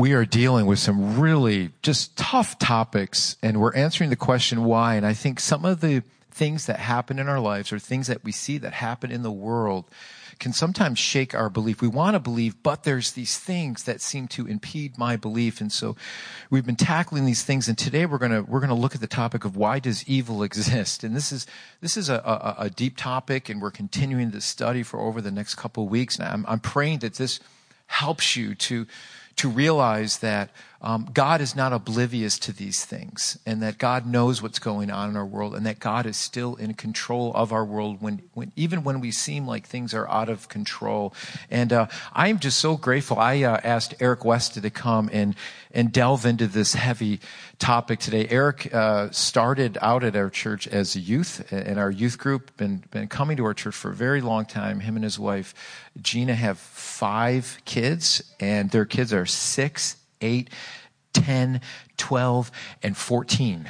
we 0.00 0.14
are 0.14 0.24
dealing 0.24 0.64
with 0.64 0.78
some 0.78 1.20
really 1.20 1.70
just 1.82 2.16
tough 2.16 2.58
topics 2.58 3.36
and 3.42 3.60
we're 3.60 3.74
answering 3.74 4.08
the 4.08 4.16
question 4.16 4.64
why. 4.64 4.94
And 4.94 5.04
I 5.04 5.12
think 5.12 5.38
some 5.38 5.66
of 5.66 5.82
the 5.82 6.02
things 6.30 6.64
that 6.66 6.78
happen 6.78 7.18
in 7.18 7.28
our 7.28 7.38
lives 7.38 7.70
or 7.70 7.78
things 7.78 8.06
that 8.06 8.24
we 8.24 8.32
see 8.32 8.56
that 8.58 8.72
happen 8.72 9.12
in 9.12 9.22
the 9.22 9.30
world 9.30 9.84
can 10.38 10.54
sometimes 10.54 10.98
shake 10.98 11.34
our 11.34 11.50
belief. 11.50 11.82
We 11.82 11.88
want 11.88 12.14
to 12.14 12.18
believe, 12.18 12.62
but 12.62 12.84
there's 12.84 13.12
these 13.12 13.38
things 13.38 13.84
that 13.84 14.00
seem 14.00 14.26
to 14.28 14.46
impede 14.46 14.96
my 14.96 15.16
belief. 15.16 15.60
And 15.60 15.70
so 15.70 15.96
we've 16.48 16.64
been 16.64 16.76
tackling 16.76 17.26
these 17.26 17.44
things. 17.44 17.68
And 17.68 17.76
today 17.76 18.06
we're 18.06 18.16
going 18.16 18.32
to, 18.32 18.40
we're 18.40 18.60
going 18.60 18.70
to 18.70 18.74
look 18.74 18.94
at 18.94 19.02
the 19.02 19.06
topic 19.06 19.44
of 19.44 19.54
why 19.54 19.80
does 19.80 20.08
evil 20.08 20.42
exist? 20.50 21.04
And 21.04 21.14
this 21.14 21.30
is, 21.30 21.46
this 21.82 21.98
is 21.98 22.08
a, 22.08 22.14
a, 22.24 22.64
a 22.64 22.70
deep 22.70 22.96
topic 22.96 23.50
and 23.50 23.60
we're 23.60 23.70
continuing 23.70 24.30
this 24.30 24.46
study 24.46 24.82
for 24.82 24.98
over 24.98 25.20
the 25.20 25.30
next 25.30 25.56
couple 25.56 25.84
of 25.84 25.90
weeks. 25.90 26.18
And 26.18 26.26
I'm, 26.26 26.46
I'm 26.48 26.60
praying 26.60 27.00
that 27.00 27.16
this 27.16 27.38
helps 27.86 28.34
you 28.34 28.54
to, 28.54 28.86
to 29.40 29.48
realize 29.48 30.18
that 30.18 30.50
um, 30.82 31.08
God 31.12 31.42
is 31.42 31.54
not 31.54 31.74
oblivious 31.74 32.38
to 32.38 32.52
these 32.52 32.86
things 32.86 33.38
and 33.44 33.62
that 33.62 33.76
God 33.76 34.06
knows 34.06 34.40
what's 34.40 34.58
going 34.58 34.90
on 34.90 35.10
in 35.10 35.16
our 35.16 35.26
world 35.26 35.54
and 35.54 35.66
that 35.66 35.78
God 35.78 36.06
is 36.06 36.16
still 36.16 36.54
in 36.54 36.72
control 36.72 37.32
of 37.34 37.52
our 37.52 37.66
world 37.66 38.00
when, 38.00 38.22
when 38.32 38.50
even 38.56 38.82
when 38.82 39.00
we 39.00 39.10
seem 39.10 39.46
like 39.46 39.66
things 39.66 39.92
are 39.92 40.08
out 40.08 40.30
of 40.30 40.48
control. 40.48 41.12
And 41.50 41.70
uh, 41.70 41.88
I 42.14 42.28
am 42.28 42.38
just 42.38 42.58
so 42.58 42.78
grateful. 42.78 43.18
I 43.18 43.42
uh, 43.42 43.60
asked 43.62 43.94
Eric 44.00 44.24
West 44.24 44.54
to 44.54 44.70
come 44.70 45.10
and, 45.12 45.34
and 45.70 45.92
delve 45.92 46.24
into 46.24 46.46
this 46.46 46.72
heavy 46.72 47.20
topic 47.58 47.98
today. 47.98 48.26
Eric 48.30 48.72
uh, 48.72 49.10
started 49.10 49.76
out 49.82 50.02
at 50.02 50.16
our 50.16 50.30
church 50.30 50.66
as 50.66 50.96
a 50.96 51.00
youth 51.00 51.52
in 51.52 51.76
our 51.76 51.90
youth 51.90 52.16
group, 52.16 52.56
been, 52.56 52.82
been 52.90 53.06
coming 53.06 53.36
to 53.36 53.44
our 53.44 53.54
church 53.54 53.74
for 53.74 53.90
a 53.90 53.94
very 53.94 54.22
long 54.22 54.46
time. 54.46 54.80
Him 54.80 54.96
and 54.96 55.04
his 55.04 55.18
wife, 55.18 55.52
Gina, 56.00 56.34
have 56.34 56.58
five 56.58 57.58
kids 57.66 58.22
and 58.40 58.70
their 58.70 58.86
kids 58.86 59.12
are 59.12 59.26
six, 59.26 59.96
8, 60.20 60.50
10, 61.12 61.60
12, 61.96 62.50
and 62.82 62.96
14. 62.96 63.68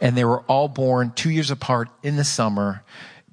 And 0.00 0.16
they 0.16 0.24
were 0.24 0.42
all 0.42 0.68
born 0.68 1.12
two 1.14 1.30
years 1.30 1.50
apart 1.50 1.88
in 2.02 2.16
the 2.16 2.24
summer. 2.24 2.82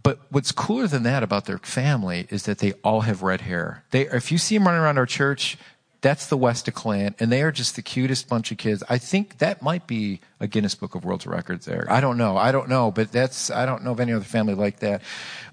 But 0.03 0.19
what's 0.29 0.51
cooler 0.51 0.87
than 0.87 1.03
that 1.03 1.23
about 1.23 1.45
their 1.45 1.57
family 1.57 2.27
is 2.29 2.43
that 2.43 2.59
they 2.59 2.73
all 2.83 3.01
have 3.01 3.23
red 3.23 3.41
hair. 3.41 3.83
They, 3.91 4.01
if 4.01 4.31
you 4.31 4.37
see 4.37 4.55
them 4.57 4.67
running 4.67 4.81
around 4.81 4.97
our 4.97 5.05
church, 5.07 5.57
that's 6.05 6.27
the 6.27 6.37
Westa 6.37 6.71
clan, 6.71 7.15
and 7.19 7.31
they 7.31 7.41
are 7.41 7.51
just 7.51 7.75
the 7.75 7.81
cutest 7.81 8.29
bunch 8.29 8.51
of 8.51 8.59
kids. 8.59 8.83
I 8.87 8.99
think 8.99 9.39
that 9.39 9.63
might 9.63 9.87
be 9.87 10.19
a 10.39 10.45
Guinness 10.45 10.75
Book 10.75 10.93
of 10.93 11.03
World 11.03 11.25
Records 11.25 11.65
there. 11.65 11.87
I 11.89 11.99
don't 11.99 12.19
know. 12.19 12.37
I 12.37 12.51
don't 12.51 12.69
know, 12.69 12.91
but 12.91 13.11
that's, 13.11 13.49
I 13.49 13.65
don't 13.65 13.83
know 13.83 13.93
of 13.93 13.99
any 13.99 14.13
other 14.13 14.23
family 14.23 14.53
like 14.53 14.81
that. 14.81 15.01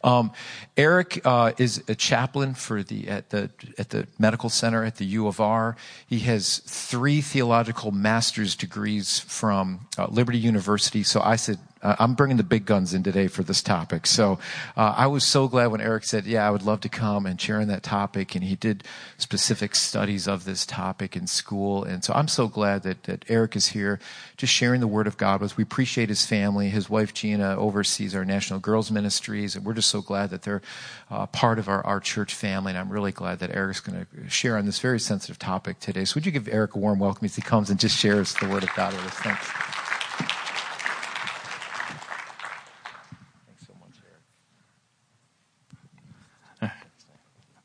Um, 0.05 0.31
Eric, 0.77 1.23
uh, 1.25 1.53
is 1.57 1.83
a 1.89 1.95
chaplain 1.95 2.53
for 2.53 2.83
the, 2.83 3.09
at 3.09 3.31
the, 3.31 3.49
at 3.79 3.89
the 3.89 4.07
medical 4.19 4.51
center 4.51 4.85
at 4.85 4.97
the 4.97 5.07
U 5.07 5.27
of 5.27 5.41
R. 5.41 5.75
He 6.07 6.19
has 6.19 6.59
three 6.59 7.23
theological 7.23 7.91
master's 7.91 8.55
degrees 8.55 9.21
from 9.21 9.87
uh, 9.97 10.09
Liberty 10.09 10.39
University. 10.39 11.03
So 11.03 11.23
I 11.23 11.37
said, 11.37 11.61
uh, 11.83 11.97
I'm 11.99 12.15
bringing 12.15 12.37
the 12.37 12.43
big 12.43 12.65
guns 12.65 12.95
in 12.95 13.03
today 13.03 13.29
for 13.29 13.43
this 13.43 13.63
topic. 13.63 14.07
So 14.07 14.39
uh, 14.77 14.95
I 14.97 15.07
was 15.07 15.25
so 15.25 15.49
glad 15.49 15.69
when 15.69 15.81
Eric 15.81 16.05
said, 16.05 16.27
"Yeah, 16.27 16.47
I 16.47 16.51
would 16.51 16.63
love 16.63 16.81
to 16.83 16.89
come 16.89 17.27
and 17.27 17.41
share 17.41 17.61
in 17.61 17.69
that 17.69 17.83
topic." 17.83 18.35
And 18.35 18.45
he 18.45 18.57
did 18.57 18.85
specific 19.19 19.75
studies 19.75 20.29
of 20.29 20.45
this 20.45 20.65
topic 20.65 21.17
in 21.17 21.27
school. 21.27 21.85
And 21.85 22.05
so 22.05 22.13
I'm 22.15 22.29
so 22.29 22.49
glad 22.49 22.83
that, 22.83 23.05
that 23.05 23.25
Eric 23.29 23.57
is 23.57 23.69
here, 23.69 23.99
just 24.37 24.53
sharing 24.53 24.81
the 24.81 24.87
Word 24.87 25.07
of 25.07 25.17
God 25.17 25.41
with. 25.41 25.53
us. 25.53 25.57
We 25.57 25.63
appreciate 25.63 26.09
his 26.09 26.25
family. 26.25 26.69
His 26.69 26.89
wife 26.89 27.13
Gina 27.15 27.57
oversees 27.57 28.15
our 28.15 28.25
National 28.25 28.61
Girls 28.61 28.91
Ministries, 28.91 29.57
and 29.57 29.65
we're 29.65 29.75
just 29.75 29.91
so 29.91 30.03
glad 30.03 30.31
that 30.31 30.43
they're 30.43 30.63
uh, 31.11 31.27
part 31.27 31.59
of 31.59 31.69
our, 31.69 31.85
our 31.85 32.01
church 32.01 32.35
family. 32.35 32.71
And 32.71 32.79
I'm 32.79 32.91
really 32.91 33.13
glad 33.13 33.41
that 33.41 33.55
Eric's 33.55 33.81
going 33.81 34.07
to 34.07 34.31
share 34.31 34.57
on 34.57 34.67
this 34.67 34.79
very 34.79 35.01
sensitive 35.01 35.39
topic 35.39 35.81
today. 35.81 36.05
So 36.05 36.15
would 36.17 36.27
you 36.27 36.33
give 36.33 36.49
Eric 36.49 36.75
a 36.75 36.79
warm 36.79 36.99
welcome 36.99 37.25
as 37.25 37.37
he 37.37 37.43
comes 37.43 37.71
and 37.71 37.79
just 37.79 37.97
shares 37.99 38.35
the 38.35 38.49
Word 38.49 38.63
of 38.63 38.71
God 38.75 38.93
with 38.93 39.07
us? 39.07 39.15
Thanks. 39.15 39.82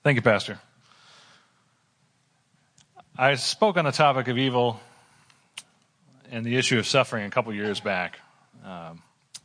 Thank 0.08 0.16
you, 0.16 0.22
Pastor. 0.22 0.58
I 3.18 3.36
spoke 3.36 3.76
on 3.76 3.84
the 3.84 3.92
topic 3.92 4.30
of 4.30 4.38
evil 4.38 4.80
and 6.32 6.46
the 6.46 6.56
issue 6.56 6.80
of 6.80 6.88
suffering 6.88 7.26
a 7.26 7.30
couple 7.30 7.54
years 7.54 7.82
back. 7.82 8.18
Um, 8.64 9.02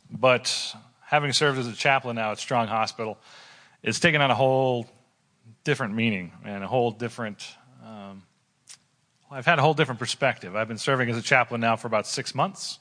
but 0.09 0.73
having 1.01 1.33
served 1.33 1.59
as 1.59 1.67
a 1.67 1.73
chaplain 1.73 2.15
now 2.15 2.31
at 2.31 2.39
Strong 2.39 2.67
Hospital, 2.67 3.17
it's 3.81 3.99
taken 3.99 4.21
on 4.21 4.31
a 4.31 4.35
whole 4.35 4.87
different 5.65 5.95
meaning 5.95 6.31
and 6.45 6.63
a 6.63 6.67
whole 6.67 6.91
different. 6.91 7.45
Um, 7.85 8.23
I've 9.29 9.45
had 9.45 9.59
a 9.59 9.61
whole 9.61 9.73
different 9.73 9.99
perspective. 9.99 10.55
I've 10.55 10.69
been 10.69 10.77
serving 10.77 11.09
as 11.09 11.17
a 11.17 11.21
chaplain 11.21 11.59
now 11.59 11.75
for 11.75 11.87
about 11.87 12.07
six 12.07 12.33
months, 12.33 12.79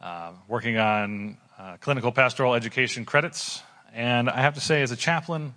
uh, 0.00 0.34
working 0.46 0.78
on 0.78 1.36
uh, 1.58 1.78
clinical 1.80 2.12
pastoral 2.12 2.54
education 2.54 3.04
credits. 3.04 3.60
And 3.92 4.30
I 4.30 4.40
have 4.40 4.54
to 4.54 4.60
say, 4.60 4.82
as 4.82 4.92
a 4.92 4.96
chaplain, 4.96 5.54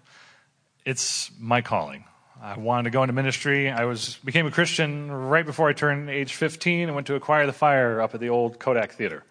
it's 0.86 1.32
my 1.40 1.62
calling. 1.62 2.06
I 2.42 2.58
wanted 2.58 2.84
to 2.84 2.90
go 2.92 3.02
into 3.02 3.14
ministry. 3.14 3.70
I 3.72 3.86
was 3.86 4.20
became 4.24 4.46
a 4.46 4.52
Christian 4.52 5.12
right 5.12 5.46
before 5.46 5.68
I 5.68 5.74
turned 5.74 6.10
age 6.10 6.36
15 6.36 6.88
and 6.88 6.96
went 6.96 7.08
to 7.08 7.16
acquire 7.16 7.48
the 7.48 7.54
fire 7.54 8.00
up 8.02 8.14
at 8.14 8.20
the 8.20 8.30
old 8.30 8.60
Kodak 8.60 8.94
Theater. 8.94 9.24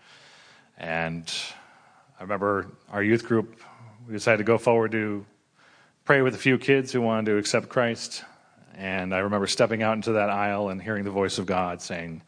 And 0.76 1.32
I 2.18 2.22
remember 2.22 2.72
our 2.90 3.02
youth 3.02 3.24
group, 3.24 3.60
we 4.06 4.14
decided 4.14 4.38
to 4.38 4.44
go 4.44 4.58
forward 4.58 4.90
to 4.92 5.24
pray 6.04 6.22
with 6.22 6.34
a 6.34 6.38
few 6.38 6.58
kids 6.58 6.92
who 6.92 7.00
wanted 7.00 7.26
to 7.26 7.36
accept 7.36 7.68
Christ. 7.68 8.24
And 8.76 9.14
I 9.14 9.18
remember 9.18 9.46
stepping 9.46 9.82
out 9.82 9.94
into 9.94 10.12
that 10.12 10.30
aisle 10.30 10.70
and 10.70 10.82
hearing 10.82 11.04
the 11.04 11.10
voice 11.10 11.38
of 11.38 11.46
God 11.46 11.80
saying, 11.80 12.22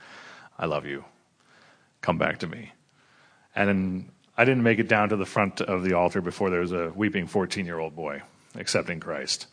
I 0.56 0.66
love 0.66 0.86
you. 0.86 1.04
Come 2.00 2.18
back 2.18 2.38
to 2.38 2.46
me. 2.46 2.72
And 3.56 4.08
I 4.36 4.44
didn't 4.44 4.62
make 4.62 4.78
it 4.78 4.86
down 4.86 5.08
to 5.08 5.16
the 5.16 5.26
front 5.26 5.60
of 5.62 5.82
the 5.82 5.94
altar 5.94 6.20
before 6.20 6.50
there 6.50 6.60
was 6.60 6.72
a 6.72 6.92
weeping 6.94 7.26
14 7.26 7.66
year 7.66 7.80
old 7.80 7.96
boy 7.96 8.22
accepting 8.58 9.00
Christ. 9.00 9.46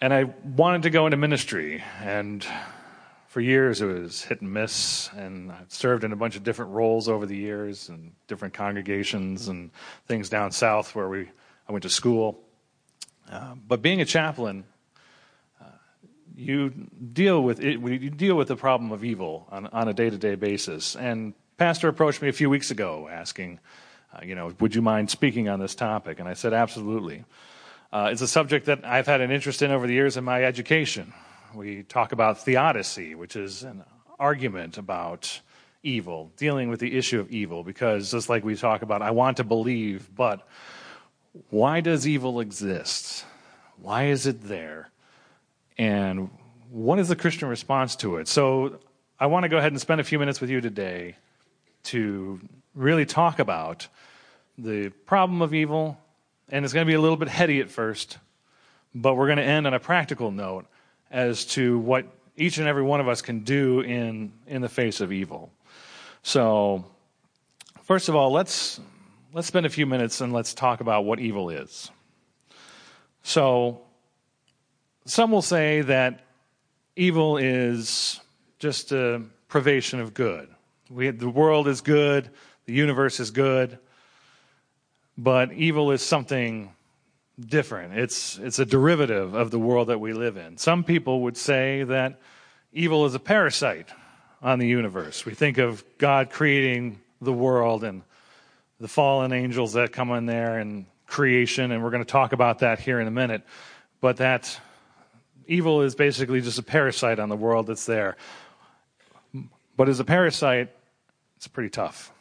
And 0.00 0.12
I 0.12 0.24
wanted 0.44 0.82
to 0.82 0.90
go 0.90 1.06
into 1.06 1.16
ministry, 1.16 1.82
and 2.00 2.44
for 3.28 3.40
years 3.40 3.80
it 3.80 3.86
was 3.86 4.22
hit 4.22 4.40
and 4.40 4.52
miss, 4.52 5.08
and 5.16 5.52
I 5.52 5.60
served 5.68 6.04
in 6.04 6.12
a 6.12 6.16
bunch 6.16 6.36
of 6.36 6.42
different 6.42 6.72
roles 6.72 7.08
over 7.08 7.24
the 7.24 7.36
years 7.36 7.88
and 7.88 8.12
different 8.26 8.52
congregations 8.52 9.48
and 9.48 9.70
things 10.06 10.28
down 10.28 10.50
south 10.50 10.94
where 10.94 11.08
we 11.08 11.28
I 11.68 11.72
went 11.72 11.84
to 11.84 11.90
school. 11.90 12.40
Uh, 13.30 13.54
but 13.66 13.80
being 13.80 14.00
a 14.00 14.04
chaplain, 14.04 14.64
uh, 15.60 15.66
you 16.34 16.70
deal 17.12 17.42
with 17.42 17.60
it, 17.60 17.80
you 17.80 18.10
deal 18.10 18.34
with 18.34 18.48
the 18.48 18.56
problem 18.56 18.92
of 18.92 19.04
evil 19.04 19.46
on, 19.50 19.68
on 19.68 19.88
a 19.88 19.94
day 19.94 20.10
to 20.10 20.18
day 20.18 20.34
basis. 20.34 20.96
And 20.96 21.34
pastor 21.56 21.88
approached 21.88 22.20
me 22.20 22.28
a 22.28 22.32
few 22.32 22.50
weeks 22.50 22.70
ago 22.70 23.08
asking, 23.10 23.60
uh, 24.12 24.20
you 24.24 24.34
know, 24.34 24.52
would 24.60 24.74
you 24.74 24.82
mind 24.82 25.10
speaking 25.10 25.48
on 25.48 25.60
this 25.60 25.74
topic? 25.74 26.18
And 26.18 26.28
I 26.28 26.34
said, 26.34 26.52
absolutely. 26.52 27.24
Uh, 27.92 28.08
it's 28.10 28.22
a 28.22 28.28
subject 28.28 28.66
that 28.66 28.86
I've 28.86 29.06
had 29.06 29.20
an 29.20 29.30
interest 29.30 29.60
in 29.60 29.70
over 29.70 29.86
the 29.86 29.92
years 29.92 30.16
in 30.16 30.24
my 30.24 30.44
education. 30.44 31.12
We 31.54 31.82
talk 31.82 32.12
about 32.12 32.42
theodicy, 32.42 33.14
which 33.14 33.36
is 33.36 33.64
an 33.64 33.84
argument 34.18 34.78
about 34.78 35.42
evil, 35.82 36.32
dealing 36.38 36.70
with 36.70 36.80
the 36.80 36.96
issue 36.96 37.20
of 37.20 37.30
evil, 37.30 37.62
because 37.62 38.10
just 38.10 38.30
like 38.30 38.44
we 38.44 38.56
talk 38.56 38.80
about, 38.80 39.02
I 39.02 39.10
want 39.10 39.36
to 39.36 39.44
believe, 39.44 40.08
but 40.14 40.48
why 41.50 41.82
does 41.82 42.08
evil 42.08 42.40
exist? 42.40 43.26
Why 43.76 44.04
is 44.04 44.26
it 44.26 44.40
there? 44.42 44.88
And 45.76 46.30
what 46.70 46.98
is 46.98 47.08
the 47.08 47.16
Christian 47.16 47.48
response 47.48 47.96
to 47.96 48.16
it? 48.16 48.26
So 48.26 48.78
I 49.20 49.26
want 49.26 49.42
to 49.42 49.50
go 49.50 49.58
ahead 49.58 49.72
and 49.72 49.80
spend 49.80 50.00
a 50.00 50.04
few 50.04 50.18
minutes 50.18 50.40
with 50.40 50.48
you 50.48 50.62
today 50.62 51.16
to 51.84 52.40
really 52.74 53.04
talk 53.04 53.38
about 53.38 53.88
the 54.56 54.88
problem 55.04 55.42
of 55.42 55.52
evil, 55.52 55.98
and 56.48 56.64
it's 56.64 56.74
going 56.74 56.86
to 56.86 56.90
be 56.90 56.94
a 56.94 57.00
little 57.00 57.16
bit 57.16 57.28
heady 57.28 57.60
at 57.60 57.70
first, 57.70 58.18
but 58.94 59.14
we're 59.14 59.26
going 59.26 59.38
to 59.38 59.44
end 59.44 59.66
on 59.66 59.74
a 59.74 59.80
practical 59.80 60.30
note 60.30 60.66
as 61.10 61.44
to 61.44 61.78
what 61.78 62.06
each 62.36 62.58
and 62.58 62.66
every 62.66 62.82
one 62.82 63.00
of 63.00 63.08
us 63.08 63.22
can 63.22 63.40
do 63.40 63.80
in, 63.80 64.32
in 64.46 64.62
the 64.62 64.68
face 64.68 65.00
of 65.00 65.12
evil. 65.12 65.52
So, 66.22 66.84
first 67.82 68.08
of 68.08 68.16
all, 68.16 68.32
let's, 68.32 68.80
let's 69.32 69.48
spend 69.48 69.66
a 69.66 69.70
few 69.70 69.86
minutes 69.86 70.20
and 70.20 70.32
let's 70.32 70.54
talk 70.54 70.80
about 70.80 71.04
what 71.04 71.18
evil 71.18 71.50
is. 71.50 71.90
So, 73.22 73.82
some 75.04 75.30
will 75.30 75.42
say 75.42 75.82
that 75.82 76.20
evil 76.96 77.36
is 77.36 78.20
just 78.58 78.92
a 78.92 79.22
privation 79.48 80.00
of 80.00 80.14
good. 80.14 80.48
We, 80.88 81.10
the 81.10 81.28
world 81.28 81.68
is 81.68 81.80
good, 81.80 82.30
the 82.66 82.72
universe 82.72 83.18
is 83.20 83.30
good, 83.30 83.78
but 85.22 85.52
evil 85.52 85.92
is 85.92 86.02
something 86.02 86.72
different. 87.38 87.96
It's, 87.96 88.38
it's 88.38 88.58
a 88.58 88.64
derivative 88.64 89.34
of 89.34 89.52
the 89.52 89.58
world 89.58 89.88
that 89.88 90.00
we 90.00 90.12
live 90.12 90.36
in. 90.36 90.58
Some 90.58 90.82
people 90.82 91.22
would 91.22 91.36
say 91.36 91.84
that 91.84 92.20
evil 92.72 93.06
is 93.06 93.14
a 93.14 93.20
parasite 93.20 93.88
on 94.42 94.58
the 94.58 94.66
universe. 94.66 95.24
We 95.24 95.34
think 95.34 95.58
of 95.58 95.84
God 95.96 96.30
creating 96.30 96.98
the 97.20 97.32
world 97.32 97.84
and 97.84 98.02
the 98.80 98.88
fallen 98.88 99.32
angels 99.32 99.74
that 99.74 99.92
come 99.92 100.10
in 100.10 100.26
there 100.26 100.58
and 100.58 100.86
creation, 101.06 101.70
and 101.70 101.84
we're 101.84 101.90
going 101.90 102.04
to 102.04 102.10
talk 102.10 102.32
about 102.32 102.58
that 102.58 102.80
here 102.80 102.98
in 102.98 103.06
a 103.06 103.12
minute. 103.12 103.42
But 104.00 104.16
that 104.16 104.58
evil 105.46 105.82
is 105.82 105.94
basically 105.94 106.40
just 106.40 106.58
a 106.58 106.64
parasite 106.64 107.20
on 107.20 107.28
the 107.28 107.36
world 107.36 107.68
that's 107.68 107.86
there. 107.86 108.16
But 109.76 109.88
as 109.88 110.00
a 110.00 110.04
parasite, 110.04 110.70
it's 111.36 111.46
pretty 111.46 111.70
tough. 111.70 112.12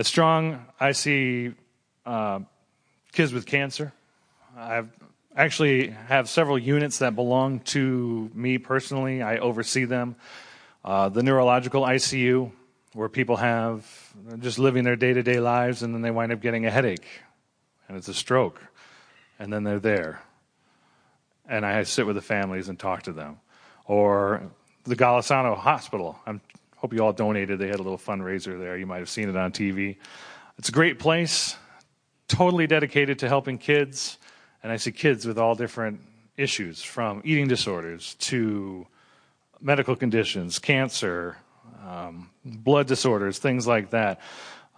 At 0.00 0.06
Strong, 0.06 0.64
I 0.80 0.92
see 0.92 1.52
uh, 2.06 2.40
kids 3.12 3.34
with 3.34 3.44
cancer. 3.44 3.92
I 4.56 4.84
actually 5.36 5.90
have 5.90 6.26
several 6.26 6.58
units 6.58 7.00
that 7.00 7.14
belong 7.14 7.60
to 7.74 8.30
me 8.32 8.56
personally. 8.56 9.20
I 9.20 9.36
oversee 9.36 9.84
them. 9.84 10.16
Uh, 10.82 11.10
the 11.10 11.22
neurological 11.22 11.82
ICU, 11.82 12.50
where 12.94 13.10
people 13.10 13.36
have 13.36 13.86
just 14.38 14.58
living 14.58 14.84
their 14.84 14.96
day 14.96 15.12
to 15.12 15.22
day 15.22 15.38
lives 15.38 15.82
and 15.82 15.94
then 15.94 16.00
they 16.00 16.10
wind 16.10 16.32
up 16.32 16.40
getting 16.40 16.64
a 16.64 16.70
headache 16.70 17.20
and 17.86 17.94
it's 17.94 18.08
a 18.08 18.14
stroke, 18.14 18.58
and 19.38 19.52
then 19.52 19.64
they're 19.64 19.78
there. 19.78 20.22
And 21.46 21.66
I 21.66 21.82
sit 21.82 22.06
with 22.06 22.16
the 22.16 22.22
families 22.22 22.70
and 22.70 22.78
talk 22.78 23.02
to 23.02 23.12
them. 23.12 23.38
Or 23.84 24.44
the 24.84 24.96
Golisano 24.96 25.58
Hospital. 25.58 26.18
I 26.26 26.40
hope 26.80 26.94
you 26.94 27.00
all 27.00 27.12
donated. 27.12 27.58
They 27.58 27.68
had 27.68 27.78
a 27.78 27.82
little 27.82 27.98
fundraiser 27.98 28.58
there. 28.58 28.76
You 28.78 28.86
might 28.86 28.98
have 28.98 29.10
seen 29.10 29.28
it 29.28 29.36
on 29.36 29.52
TV. 29.52 29.98
It's 30.56 30.70
a 30.70 30.72
great 30.72 30.98
place, 30.98 31.56
totally 32.26 32.66
dedicated 32.66 33.18
to 33.18 33.28
helping 33.28 33.58
kids. 33.58 34.18
And 34.62 34.72
I 34.72 34.76
see 34.76 34.90
kids 34.90 35.26
with 35.26 35.38
all 35.38 35.54
different 35.54 36.00
issues 36.38 36.82
from 36.82 37.20
eating 37.22 37.48
disorders 37.48 38.14
to 38.14 38.86
medical 39.60 39.94
conditions, 39.94 40.58
cancer, 40.58 41.36
um, 41.86 42.30
blood 42.44 42.86
disorders, 42.86 43.38
things 43.38 43.66
like 43.66 43.90
that, 43.90 44.20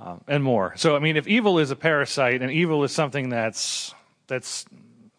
um, 0.00 0.20
and 0.26 0.43
more. 0.43 0.75
So, 0.76 0.96
I 0.96 0.99
mean, 0.99 1.16
if 1.16 1.28
evil 1.28 1.60
is 1.60 1.70
a 1.70 1.76
parasite 1.76 2.43
and 2.43 2.50
evil 2.50 2.82
is 2.82 2.90
something 2.90 3.28
that's, 3.28 3.94
that's 4.26 4.64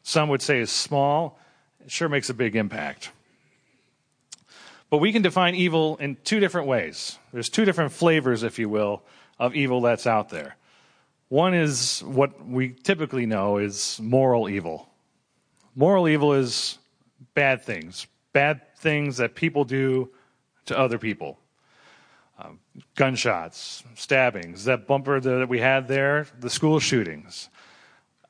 some 0.01 0.27
would 0.30 0.41
say 0.41 0.59
is 0.59 0.69
small, 0.69 1.39
it 1.85 1.91
sure 1.91 2.09
makes 2.09 2.30
a 2.30 2.33
big 2.33 2.57
impact. 2.57 3.12
But 4.94 5.00
we 5.00 5.12
can 5.12 5.24
define 5.24 5.56
evil 5.56 5.98
in 5.98 6.18
two 6.24 6.40
different 6.40 6.68
ways. 6.68 7.18
There's 7.31 7.50
two 7.50 7.66
different 7.66 7.94
flavors, 7.94 8.44
if 8.44 8.60
you 8.60 8.69
will, 8.69 9.01
of 9.40 9.56
evil 9.56 9.81
that's 9.81 10.06
out 10.06 10.30
there. 10.30 10.56
One 11.30 11.56
is 11.56 12.04
what 12.06 12.45
we 12.45 12.74
typically 12.74 13.25
know 13.25 13.57
is 13.57 14.00
moral 14.00 14.48
evil. 14.48 14.88
Moral 15.75 16.07
evil 16.07 16.34
is 16.34 16.78
bad 17.34 17.63
things, 17.63 18.06
bad 18.34 18.62
things 18.78 19.18
that 19.18 19.34
people 19.34 19.63
do 19.63 20.12
to 20.68 20.78
other 20.78 21.00
people. 21.00 21.40
Um, 22.38 22.60
gunshots, 22.94 23.84
stabbings, 23.95 24.66
that 24.66 24.86
bumper 24.86 25.19
that 25.19 25.50
we 25.50 25.57
had 25.57 25.88
there, 25.88 26.28
the 26.40 26.51
school 26.51 26.80
shootings. 26.80 27.50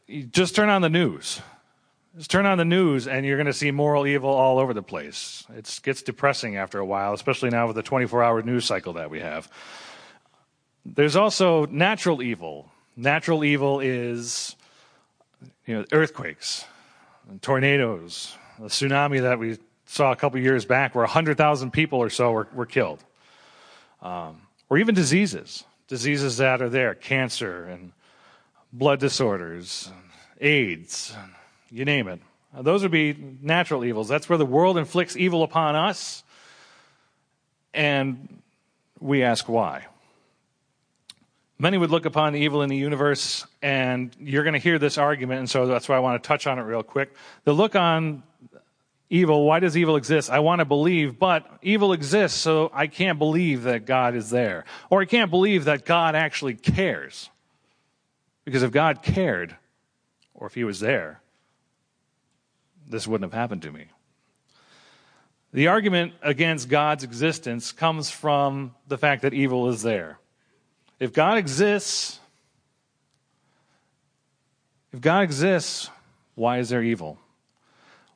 You 0.08 0.24
just 0.24 0.56
turn 0.56 0.70
on 0.70 0.82
the 0.82 0.90
news. 0.90 1.42
Just 2.16 2.30
turn 2.30 2.46
on 2.46 2.60
the 2.60 2.66
news 2.66 3.08
and 3.08 3.26
you're 3.26 3.38
going 3.38 3.48
to 3.48 3.54
see 3.54 3.72
moral 3.72 4.06
evil 4.06 4.30
all 4.30 4.60
over 4.60 4.74
the 4.74 4.84
place. 4.84 5.46
It 5.56 5.80
gets 5.82 6.04
depressing 6.04 6.58
after 6.58 6.78
a 6.78 6.86
while, 6.86 7.14
especially 7.14 7.50
now 7.50 7.66
with 7.66 7.76
the 7.76 7.82
24 7.82 8.24
hour 8.24 8.44
news 8.44 8.66
cycle 8.66 8.94
that 8.94 9.10
we 9.10 9.20
have. 9.20 9.50
There's 10.86 11.16
also 11.16 11.66
natural 11.68 12.22
evil. 12.22 12.72
Natural 12.96 13.44
evil 13.44 13.80
is 13.80 14.56
you 15.66 15.76
know, 15.76 15.86
earthquakes, 15.92 16.66
tornadoes, 17.42 18.36
the 18.60 18.68
tsunami 18.68 19.22
that 19.22 19.40
we 19.40 19.58
saw 19.88 20.12
a 20.12 20.16
couple 20.16 20.40
years 20.40 20.66
back 20.66 20.94
where 20.94 21.04
100,000 21.04 21.72
people 21.72 21.98
or 21.98 22.12
so 22.12 22.32
were, 22.32 22.48
were 22.54 22.68
killed. 22.68 23.04
Um, 24.04 24.42
or 24.70 24.78
even 24.78 24.94
diseases, 24.94 25.64
diseases 25.88 26.38
that 26.38 26.62
are 26.62 26.70
there, 26.70 26.94
cancer 26.94 27.66
and 27.66 27.92
blood 28.72 29.00
disorders, 29.00 29.90
AIDS, 30.40 31.16
you 31.74 31.86
name 31.86 32.08
it. 32.08 32.20
Those 32.56 32.84
would 32.84 32.92
be 32.92 33.18
natural 33.42 33.84
evils. 33.84 34.08
That's 34.08 34.30
where 34.30 34.38
the 34.38 34.46
world 34.46 34.78
inflicts 34.78 35.18
evil 35.18 35.42
upon 35.42 35.76
us, 35.76 36.24
and 37.74 38.42
we 39.00 39.24
ask 39.24 39.50
why. 39.50 39.88
Many 41.58 41.80
would 41.80 41.90
look 41.90 42.06
upon 42.06 42.34
the 42.34 42.42
evil 42.42 42.62
in 42.62 42.70
the 42.70 42.78
universe, 42.78 43.48
and 43.64 44.16
you're 44.20 44.44
going 44.44 44.54
to 44.54 44.60
hear 44.60 44.78
this 44.78 45.00
argument, 45.00 45.40
and 45.40 45.50
so 45.50 45.66
that's 45.66 45.90
why 45.90 45.96
I 45.96 46.00
want 46.00 46.22
to 46.22 46.28
touch 46.28 46.46
on 46.46 46.60
it 46.60 46.62
real 46.62 46.84
quick. 46.84 47.16
The 47.44 47.54
look 47.54 47.76
on 47.76 48.22
evil. 49.10 49.46
Why 49.46 49.60
does 49.60 49.76
evil 49.76 49.96
exist? 49.96 50.30
I 50.30 50.40
want 50.40 50.60
to 50.60 50.66
believe, 50.66 51.18
but 51.18 51.48
evil 51.64 51.94
exists, 51.94 52.40
so 52.40 52.70
I 52.74 52.88
can't 52.88 53.18
believe 53.18 53.64
that 53.64 53.86
God 53.86 54.16
is 54.16 54.30
there. 54.30 54.66
Or 54.92 55.02
I 55.02 55.06
can't 55.06 55.32
believe 55.32 55.66
that 55.66 55.86
God 55.86 56.16
actually 56.16 56.54
cares. 56.54 57.30
Because 58.46 58.62
if 58.62 58.72
God 58.72 59.02
cared, 59.02 59.56
or 60.36 60.46
if 60.48 60.54
He 60.54 60.64
was 60.64 60.80
there, 60.80 61.22
this 62.88 63.08
wouldn't 63.08 63.32
have 63.32 63.40
happened 63.40 63.62
to 63.64 63.72
me. 63.72 63.86
The 65.54 65.68
argument 65.68 66.14
against 66.22 66.68
God's 66.68 67.04
existence 67.04 67.72
comes 67.72 68.10
from 68.10 68.74
the 68.88 68.98
fact 68.98 69.22
that 69.22 69.34
evil 69.34 69.70
is 69.70 69.84
there. 69.84 70.18
If 71.00 71.14
God 71.14 71.38
exists, 71.38 72.20
if 74.92 75.00
God 75.00 75.22
exists, 75.22 75.90
why 76.36 76.58
is 76.58 76.70
there 76.70 76.82
evil? 76.82 77.20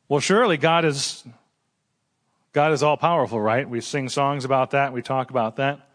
Well, 0.10 0.20
surely 0.20 0.58
God 0.58 0.86
is 0.86 1.24
God 2.54 2.72
is 2.72 2.82
all 2.82 2.98
powerful, 2.98 3.40
right? 3.40 3.70
We 3.70 3.82
sing 3.82 4.10
songs 4.10 4.44
about 4.44 4.72
that, 4.72 4.92
we 4.92 5.04
talk 5.04 5.30
about 5.30 5.58
that. 5.58 5.88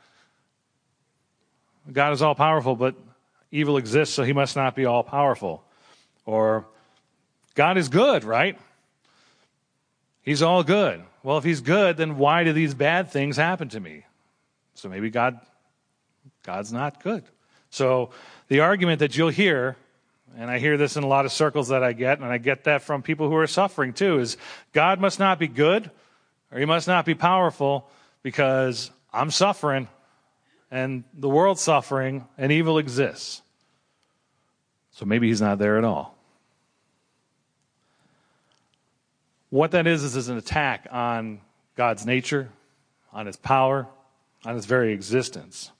God 1.90 2.12
is 2.12 2.22
all 2.22 2.36
powerful, 2.36 2.76
but 2.76 2.94
evil 3.50 3.76
exists, 3.76 4.14
so 4.14 4.22
he 4.22 4.32
must 4.32 4.54
not 4.54 4.76
be 4.76 4.84
all 4.84 5.02
powerful. 5.02 5.64
Or 6.24 6.66
God 7.54 7.78
is 7.78 7.88
good, 7.88 8.24
right? 8.24 8.58
He's 10.22 10.42
all 10.42 10.62
good. 10.62 11.02
Well, 11.22 11.38
if 11.38 11.44
he's 11.44 11.60
good, 11.60 11.96
then 11.96 12.16
why 12.16 12.44
do 12.44 12.52
these 12.52 12.74
bad 12.74 13.10
things 13.10 13.36
happen 13.36 13.68
to 13.70 13.80
me? 13.80 14.04
So 14.74 14.88
maybe 14.88 15.10
God 15.10 15.40
God's 16.42 16.72
not 16.72 17.02
good. 17.02 17.24
So 17.70 18.10
the 18.48 18.60
argument 18.60 18.98
that 19.00 19.16
you'll 19.16 19.28
hear 19.28 19.76
and 20.36 20.50
I 20.50 20.58
hear 20.58 20.76
this 20.76 20.96
in 20.96 21.04
a 21.04 21.06
lot 21.06 21.26
of 21.26 21.32
circles 21.32 21.68
that 21.68 21.82
I 21.82 21.92
get, 21.92 22.18
and 22.18 22.26
I 22.26 22.38
get 22.38 22.64
that 22.64 22.82
from 22.82 23.02
people 23.02 23.28
who 23.28 23.36
are 23.36 23.46
suffering 23.46 23.92
too, 23.92 24.18
is 24.18 24.38
God 24.72 24.98
must 24.98 25.18
not 25.18 25.38
be 25.38 25.46
good 25.46 25.90
or 26.50 26.58
he 26.58 26.64
must 26.64 26.88
not 26.88 27.04
be 27.04 27.14
powerful 27.14 27.88
because 28.22 28.90
I'm 29.12 29.30
suffering 29.30 29.88
and 30.70 31.04
the 31.12 31.28
world's 31.28 31.60
suffering 31.60 32.26
and 32.38 32.50
evil 32.50 32.78
exists. 32.78 33.42
So 34.92 35.04
maybe 35.04 35.28
he's 35.28 35.40
not 35.40 35.58
there 35.58 35.76
at 35.76 35.84
all. 35.84 36.16
What 39.52 39.72
that 39.72 39.86
is, 39.86 40.02
is 40.02 40.30
an 40.30 40.38
attack 40.38 40.86
on 40.90 41.38
God's 41.76 42.06
nature, 42.06 42.48
on 43.12 43.26
his 43.26 43.36
power, 43.36 43.86
on 44.46 44.54
his 44.54 44.64
very 44.64 44.94
existence. 44.94 45.70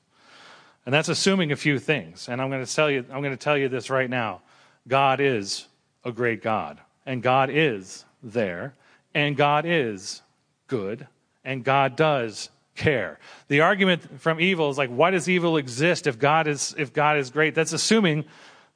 And 0.84 0.94
that's 0.94 1.08
assuming 1.08 1.52
a 1.52 1.56
few 1.56 1.78
things. 1.78 2.28
And 2.28 2.42
I'm 2.42 2.50
going 2.50 2.62
to 2.62 2.70
tell 2.70 2.90
you, 2.90 3.02
I'm 3.10 3.22
going 3.22 3.32
to 3.32 3.42
tell 3.42 3.56
you 3.56 3.70
this 3.70 3.88
right 3.88 4.10
now. 4.10 4.42
God 4.86 5.20
is 5.20 5.68
a 6.04 6.12
great 6.12 6.42
God, 6.42 6.80
and 7.06 7.22
God 7.22 7.48
is 7.50 8.04
there, 8.22 8.74
and 9.14 9.38
God 9.38 9.64
is 9.66 10.20
good, 10.66 11.06
and 11.42 11.64
God 11.64 11.96
does 11.96 12.50
care. 12.76 13.18
The 13.48 13.62
argument 13.62 14.20
from 14.20 14.38
evil 14.38 14.68
is 14.68 14.76
like, 14.76 14.90
why 14.90 15.12
does 15.12 15.30
evil 15.30 15.56
exist 15.56 16.06
if 16.06 16.18
God 16.18 16.46
is 16.46 16.74
if 16.76 16.92
God 16.92 17.16
is 17.16 17.30
great? 17.30 17.54
That's 17.54 17.72
assuming 17.72 18.26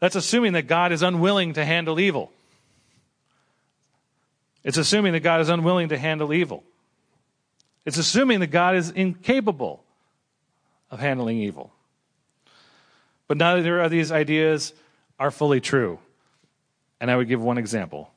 that's 0.01 0.17
assuming 0.17 0.55
that 0.55 0.69
God 0.69 0.91
is 0.91 1.03
unwilling 1.03 1.53
to 1.53 1.67
handle 1.67 2.01
evil. 2.01 2.33
It's 4.67 4.77
assuming 4.77 5.13
that 5.13 5.21
God 5.21 5.41
is 5.41 5.49
unwilling 5.49 5.91
to 5.91 5.97
handle 5.97 6.35
evil. 6.35 6.65
It's 7.85 7.99
assuming 7.99 8.41
that 8.41 8.49
God 8.49 8.75
is 8.75 8.91
incapable 8.91 9.85
of 10.91 10.99
handling 10.99 11.39
evil. 11.39 11.73
But 13.29 13.37
neither 13.37 13.79
of 13.79 13.93
these 13.93 14.11
ideas 14.11 14.73
are 15.21 15.31
fully 15.31 15.61
true. 15.61 16.01
And 17.01 17.13
I 17.13 17.17
would 17.17 17.29
give 17.29 17.41
one 17.41 17.59
example 17.59 18.11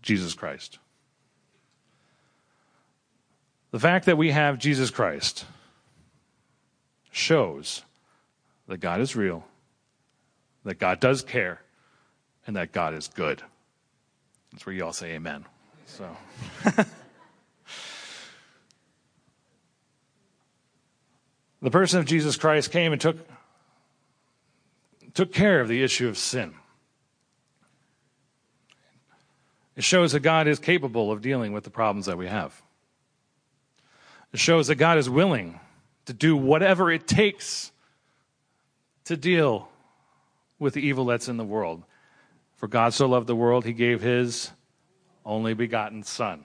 Jesus 0.00 0.32
Christ. 0.32 0.78
The 3.72 3.80
fact 3.80 4.06
that 4.06 4.16
we 4.16 4.30
have 4.30 4.60
Jesus 4.60 4.90
Christ 4.90 5.44
shows 7.10 7.82
that 8.68 8.78
God 8.78 9.00
is 9.00 9.16
real, 9.16 9.44
that 10.62 10.78
God 10.78 11.00
does 11.00 11.22
care, 11.22 11.62
and 12.46 12.54
that 12.54 12.70
God 12.70 12.94
is 12.94 13.08
good. 13.08 13.42
That's 14.52 14.66
where 14.66 14.74
you 14.74 14.84
all 14.84 14.92
say 14.92 15.12
amen. 15.12 15.44
So. 15.86 16.08
the 21.62 21.70
person 21.70 21.98
of 21.98 22.06
Jesus 22.06 22.36
Christ 22.36 22.70
came 22.70 22.92
and 22.92 23.00
took 23.00 23.16
took 25.14 25.32
care 25.32 25.60
of 25.60 25.68
the 25.68 25.82
issue 25.82 26.08
of 26.08 26.16
sin. 26.16 26.54
It 29.74 29.84
shows 29.84 30.12
that 30.12 30.20
God 30.20 30.46
is 30.46 30.58
capable 30.58 31.10
of 31.10 31.22
dealing 31.22 31.52
with 31.52 31.64
the 31.64 31.70
problems 31.70 32.06
that 32.06 32.18
we 32.18 32.26
have. 32.26 32.62
It 34.32 34.40
shows 34.40 34.66
that 34.66 34.74
God 34.74 34.98
is 34.98 35.08
willing 35.08 35.58
to 36.06 36.12
do 36.12 36.36
whatever 36.36 36.90
it 36.90 37.06
takes 37.06 37.72
to 39.04 39.16
deal 39.16 39.68
with 40.58 40.74
the 40.74 40.80
evil 40.80 41.04
that's 41.06 41.28
in 41.28 41.36
the 41.36 41.44
world. 41.44 41.82
For 42.58 42.68
God 42.68 42.92
so 42.92 43.06
loved 43.06 43.26
the 43.26 43.36
world, 43.36 43.64
he 43.64 43.72
gave 43.72 44.02
his 44.02 44.50
only 45.24 45.54
begotten 45.54 46.02
Son. 46.02 46.44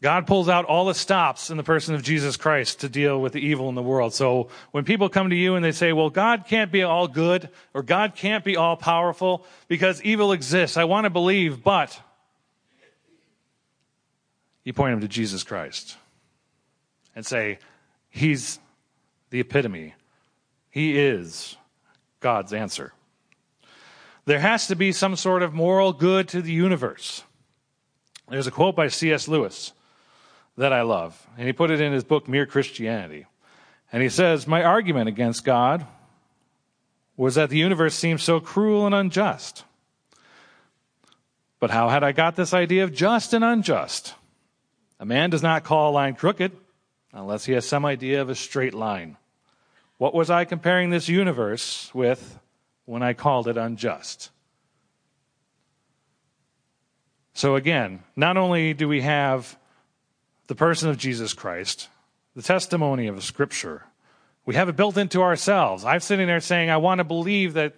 God 0.00 0.26
pulls 0.26 0.48
out 0.48 0.64
all 0.64 0.84
the 0.84 0.94
stops 0.94 1.50
in 1.50 1.56
the 1.56 1.62
person 1.62 1.94
of 1.94 2.02
Jesus 2.02 2.36
Christ 2.36 2.80
to 2.80 2.88
deal 2.88 3.20
with 3.20 3.34
the 3.34 3.40
evil 3.40 3.68
in 3.68 3.76
the 3.76 3.82
world. 3.82 4.12
So 4.12 4.48
when 4.72 4.84
people 4.84 5.08
come 5.08 5.30
to 5.30 5.36
you 5.36 5.54
and 5.54 5.64
they 5.64 5.70
say, 5.70 5.92
well, 5.92 6.10
God 6.10 6.46
can't 6.48 6.72
be 6.72 6.82
all 6.82 7.06
good 7.06 7.48
or 7.72 7.84
God 7.84 8.16
can't 8.16 8.42
be 8.44 8.56
all 8.56 8.76
powerful 8.76 9.46
because 9.68 10.02
evil 10.02 10.32
exists, 10.32 10.76
I 10.76 10.84
want 10.84 11.04
to 11.04 11.10
believe, 11.10 11.62
but 11.62 12.00
you 14.64 14.72
point 14.72 14.92
them 14.92 15.00
to 15.02 15.08
Jesus 15.08 15.44
Christ 15.44 15.96
and 17.14 17.24
say, 17.24 17.58
He's 18.10 18.58
the 19.30 19.40
epitome. 19.40 19.94
He 20.68 20.98
is 20.98 21.56
God's 22.20 22.52
answer. 22.52 22.92
There 24.24 24.40
has 24.40 24.68
to 24.68 24.76
be 24.76 24.92
some 24.92 25.16
sort 25.16 25.42
of 25.42 25.52
moral 25.52 25.92
good 25.92 26.28
to 26.28 26.42
the 26.42 26.52
universe. 26.52 27.24
There's 28.28 28.46
a 28.46 28.52
quote 28.52 28.76
by 28.76 28.88
C.S. 28.88 29.26
Lewis 29.28 29.72
that 30.56 30.72
I 30.72 30.82
love, 30.82 31.26
and 31.36 31.46
he 31.46 31.52
put 31.52 31.70
it 31.70 31.80
in 31.80 31.92
his 31.92 32.04
book, 32.04 32.28
Mere 32.28 32.46
Christianity. 32.46 33.26
And 33.92 34.02
he 34.02 34.08
says, 34.08 34.46
My 34.46 34.62
argument 34.62 35.08
against 35.08 35.44
God 35.44 35.86
was 37.16 37.34
that 37.34 37.50
the 37.50 37.58
universe 37.58 37.94
seems 37.94 38.22
so 38.22 38.40
cruel 38.40 38.86
and 38.86 38.94
unjust. 38.94 39.64
But 41.60 41.70
how 41.70 41.88
had 41.88 42.02
I 42.02 42.12
got 42.12 42.36
this 42.36 42.54
idea 42.54 42.84
of 42.84 42.92
just 42.92 43.34
and 43.34 43.44
unjust? 43.44 44.14
A 44.98 45.04
man 45.04 45.30
does 45.30 45.42
not 45.42 45.64
call 45.64 45.90
a 45.90 45.92
line 45.92 46.14
crooked 46.14 46.52
unless 47.12 47.44
he 47.44 47.52
has 47.52 47.66
some 47.66 47.84
idea 47.84 48.22
of 48.22 48.30
a 48.30 48.34
straight 48.34 48.74
line. 48.74 49.16
What 49.98 50.14
was 50.14 50.30
I 50.30 50.44
comparing 50.44 50.90
this 50.90 51.08
universe 51.08 51.90
with 51.94 52.38
when 52.84 53.02
I 53.02 53.12
called 53.12 53.48
it 53.48 53.56
unjust? 53.56 54.30
So, 57.34 57.56
again, 57.56 58.02
not 58.14 58.36
only 58.36 58.74
do 58.74 58.88
we 58.88 59.00
have 59.00 59.56
the 60.48 60.54
person 60.54 60.90
of 60.90 60.98
Jesus 60.98 61.32
Christ, 61.32 61.88
the 62.36 62.42
testimony 62.42 63.06
of 63.06 63.22
Scripture, 63.22 63.84
we 64.44 64.54
have 64.54 64.68
it 64.68 64.76
built 64.76 64.96
into 64.96 65.22
ourselves. 65.22 65.84
I'm 65.84 66.00
sitting 66.00 66.26
there 66.26 66.40
saying, 66.40 66.68
I 66.68 66.76
want 66.76 66.98
to 66.98 67.04
believe 67.04 67.54
that 67.54 67.74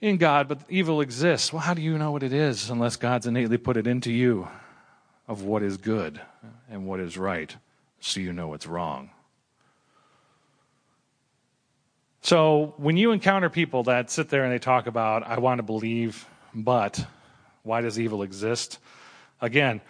in 0.00 0.16
God, 0.16 0.48
but 0.48 0.60
evil 0.68 1.00
exists. 1.00 1.52
Well, 1.52 1.60
how 1.60 1.74
do 1.74 1.82
you 1.82 1.98
know 1.98 2.10
what 2.10 2.22
it 2.22 2.32
is 2.32 2.70
unless 2.70 2.96
God's 2.96 3.26
innately 3.26 3.58
put 3.58 3.76
it 3.76 3.86
into 3.86 4.10
you? 4.10 4.48
of 5.28 5.42
what 5.42 5.62
is 5.62 5.76
good 5.76 6.20
and 6.70 6.86
what 6.86 7.00
is 7.00 7.16
right 7.16 7.56
so 8.00 8.20
you 8.20 8.32
know 8.32 8.48
what's 8.48 8.66
wrong. 8.66 9.10
So 12.22 12.74
when 12.76 12.96
you 12.96 13.10
encounter 13.10 13.50
people 13.50 13.82
that 13.84 14.10
sit 14.10 14.28
there 14.28 14.44
and 14.44 14.52
they 14.52 14.60
talk 14.60 14.86
about, 14.86 15.24
I 15.26 15.38
want 15.40 15.58
to 15.58 15.64
believe, 15.64 16.24
but 16.54 17.04
why 17.64 17.80
does 17.80 17.98
evil 17.98 18.22
exist? 18.22 18.78
Again, 19.40 19.80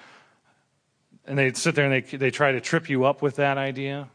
and 1.26 1.38
they 1.38 1.52
sit 1.52 1.74
there 1.74 1.90
and 1.90 2.04
they, 2.04 2.16
they 2.16 2.30
try 2.30 2.52
to 2.52 2.60
trip 2.60 2.88
you 2.88 3.04
up 3.04 3.20
with 3.20 3.36
that 3.36 3.58
idea. 3.58 4.08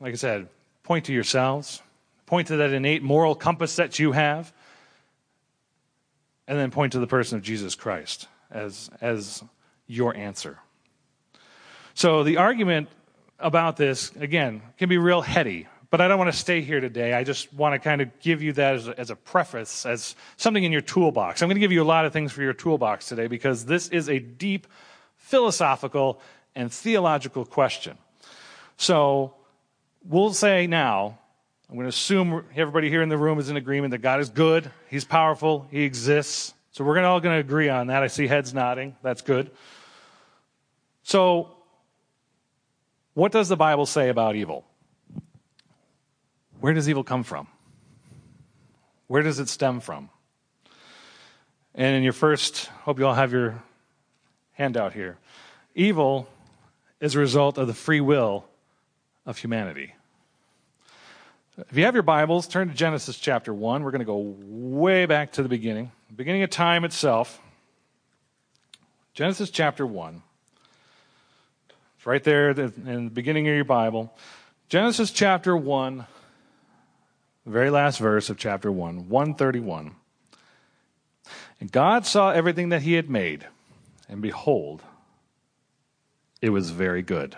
Like 0.00 0.14
I 0.14 0.16
said, 0.16 0.48
point 0.82 1.04
to 1.04 1.12
yourselves, 1.12 1.82
point 2.24 2.48
to 2.48 2.56
that 2.56 2.72
innate 2.72 3.02
moral 3.02 3.34
compass 3.34 3.76
that 3.76 3.98
you 3.98 4.12
have, 4.12 4.50
and 6.46 6.58
then 6.58 6.70
point 6.70 6.92
to 6.92 6.98
the 7.00 7.06
person 7.06 7.36
of 7.36 7.44
Jesus 7.44 7.74
Christ 7.74 8.28
as, 8.50 8.90
as 9.02 9.44
your 9.86 10.16
answer. 10.16 10.58
So 11.92 12.22
the 12.22 12.38
argument 12.38 12.88
about 13.38 13.76
this, 13.76 14.10
again, 14.16 14.62
can 14.78 14.88
be 14.88 14.96
real 14.96 15.20
heady, 15.20 15.66
but 15.90 16.00
I 16.00 16.08
don't 16.08 16.18
want 16.18 16.30
to 16.30 16.38
stay 16.38 16.60
here 16.60 16.80
today. 16.80 17.14
I 17.14 17.24
just 17.24 17.52
want 17.52 17.74
to 17.74 17.78
kind 17.78 18.00
of 18.00 18.20
give 18.20 18.42
you 18.42 18.52
that 18.54 18.74
as 18.74 18.88
a, 18.88 19.00
as 19.00 19.10
a 19.10 19.16
preface, 19.16 19.86
as 19.86 20.14
something 20.36 20.62
in 20.62 20.72
your 20.72 20.82
toolbox. 20.82 21.40
I'm 21.40 21.48
going 21.48 21.56
to 21.56 21.60
give 21.60 21.72
you 21.72 21.82
a 21.82 21.84
lot 21.84 22.04
of 22.04 22.12
things 22.12 22.32
for 22.32 22.42
your 22.42 22.52
toolbox 22.52 23.08
today 23.08 23.26
because 23.26 23.64
this 23.64 23.88
is 23.88 24.08
a 24.08 24.18
deep 24.18 24.66
philosophical 25.16 26.20
and 26.54 26.72
theological 26.72 27.44
question. 27.44 27.96
So 28.76 29.34
we'll 30.04 30.34
say 30.34 30.66
now, 30.66 31.18
I'm 31.70 31.76
going 31.76 31.84
to 31.84 31.90
assume 31.90 32.44
everybody 32.54 32.90
here 32.90 33.02
in 33.02 33.08
the 33.08 33.18
room 33.18 33.38
is 33.38 33.48
in 33.48 33.56
agreement 33.56 33.92
that 33.92 33.98
God 33.98 34.20
is 34.20 34.28
good, 34.28 34.70
He's 34.88 35.04
powerful, 35.04 35.66
He 35.70 35.82
exists. 35.82 36.54
So 36.72 36.84
we're 36.84 37.02
all 37.02 37.20
going 37.20 37.34
to 37.34 37.40
agree 37.40 37.68
on 37.68 37.88
that. 37.88 38.02
I 38.02 38.06
see 38.06 38.26
heads 38.26 38.54
nodding. 38.54 38.94
That's 39.02 39.22
good. 39.22 39.50
So, 41.02 41.56
what 43.14 43.32
does 43.32 43.48
the 43.48 43.56
Bible 43.56 43.86
say 43.86 44.10
about 44.10 44.36
evil? 44.36 44.64
Where 46.60 46.74
does 46.74 46.88
evil 46.88 47.04
come 47.04 47.22
from? 47.22 47.46
Where 49.06 49.22
does 49.22 49.38
it 49.38 49.48
stem 49.48 49.80
from? 49.80 50.10
And 51.74 51.96
in 51.96 52.02
your 52.02 52.12
first, 52.12 52.66
hope 52.82 52.98
you 52.98 53.06
all 53.06 53.14
have 53.14 53.32
your 53.32 53.62
handout 54.52 54.92
here. 54.92 55.18
Evil 55.74 56.28
is 57.00 57.14
a 57.14 57.18
result 57.20 57.58
of 57.58 57.68
the 57.68 57.74
free 57.74 58.00
will 58.00 58.44
of 59.24 59.38
humanity. 59.38 59.94
If 61.70 61.76
you 61.76 61.84
have 61.84 61.94
your 61.94 62.02
Bibles, 62.02 62.48
turn 62.48 62.68
to 62.68 62.74
Genesis 62.74 63.18
chapter 63.18 63.54
1. 63.54 63.82
We're 63.84 63.90
going 63.92 64.00
to 64.00 64.04
go 64.04 64.36
way 64.44 65.06
back 65.06 65.32
to 65.32 65.42
the 65.42 65.48
beginning, 65.48 65.92
beginning 66.14 66.42
of 66.42 66.50
time 66.50 66.84
itself. 66.84 67.40
Genesis 69.14 69.50
chapter 69.50 69.86
1. 69.86 70.22
It's 71.96 72.06
right 72.06 72.22
there 72.22 72.50
in 72.50 73.04
the 73.04 73.10
beginning 73.10 73.48
of 73.48 73.54
your 73.54 73.64
Bible. 73.64 74.12
Genesis 74.68 75.10
chapter 75.10 75.56
1, 75.56 75.98
the 75.98 76.04
very 77.48 77.70
last 77.70 77.98
verse 77.98 78.28
of 78.30 78.36
chapter 78.36 78.70
1, 78.70 79.08
131. 79.08 79.94
And 81.60 81.72
God 81.72 82.06
saw 82.06 82.30
everything 82.30 82.68
that 82.68 82.82
he 82.82 82.94
had 82.94 83.08
made, 83.08 83.46
and 84.08 84.22
behold, 84.22 84.82
it 86.40 86.50
was 86.50 86.70
very 86.70 87.02
good. 87.02 87.36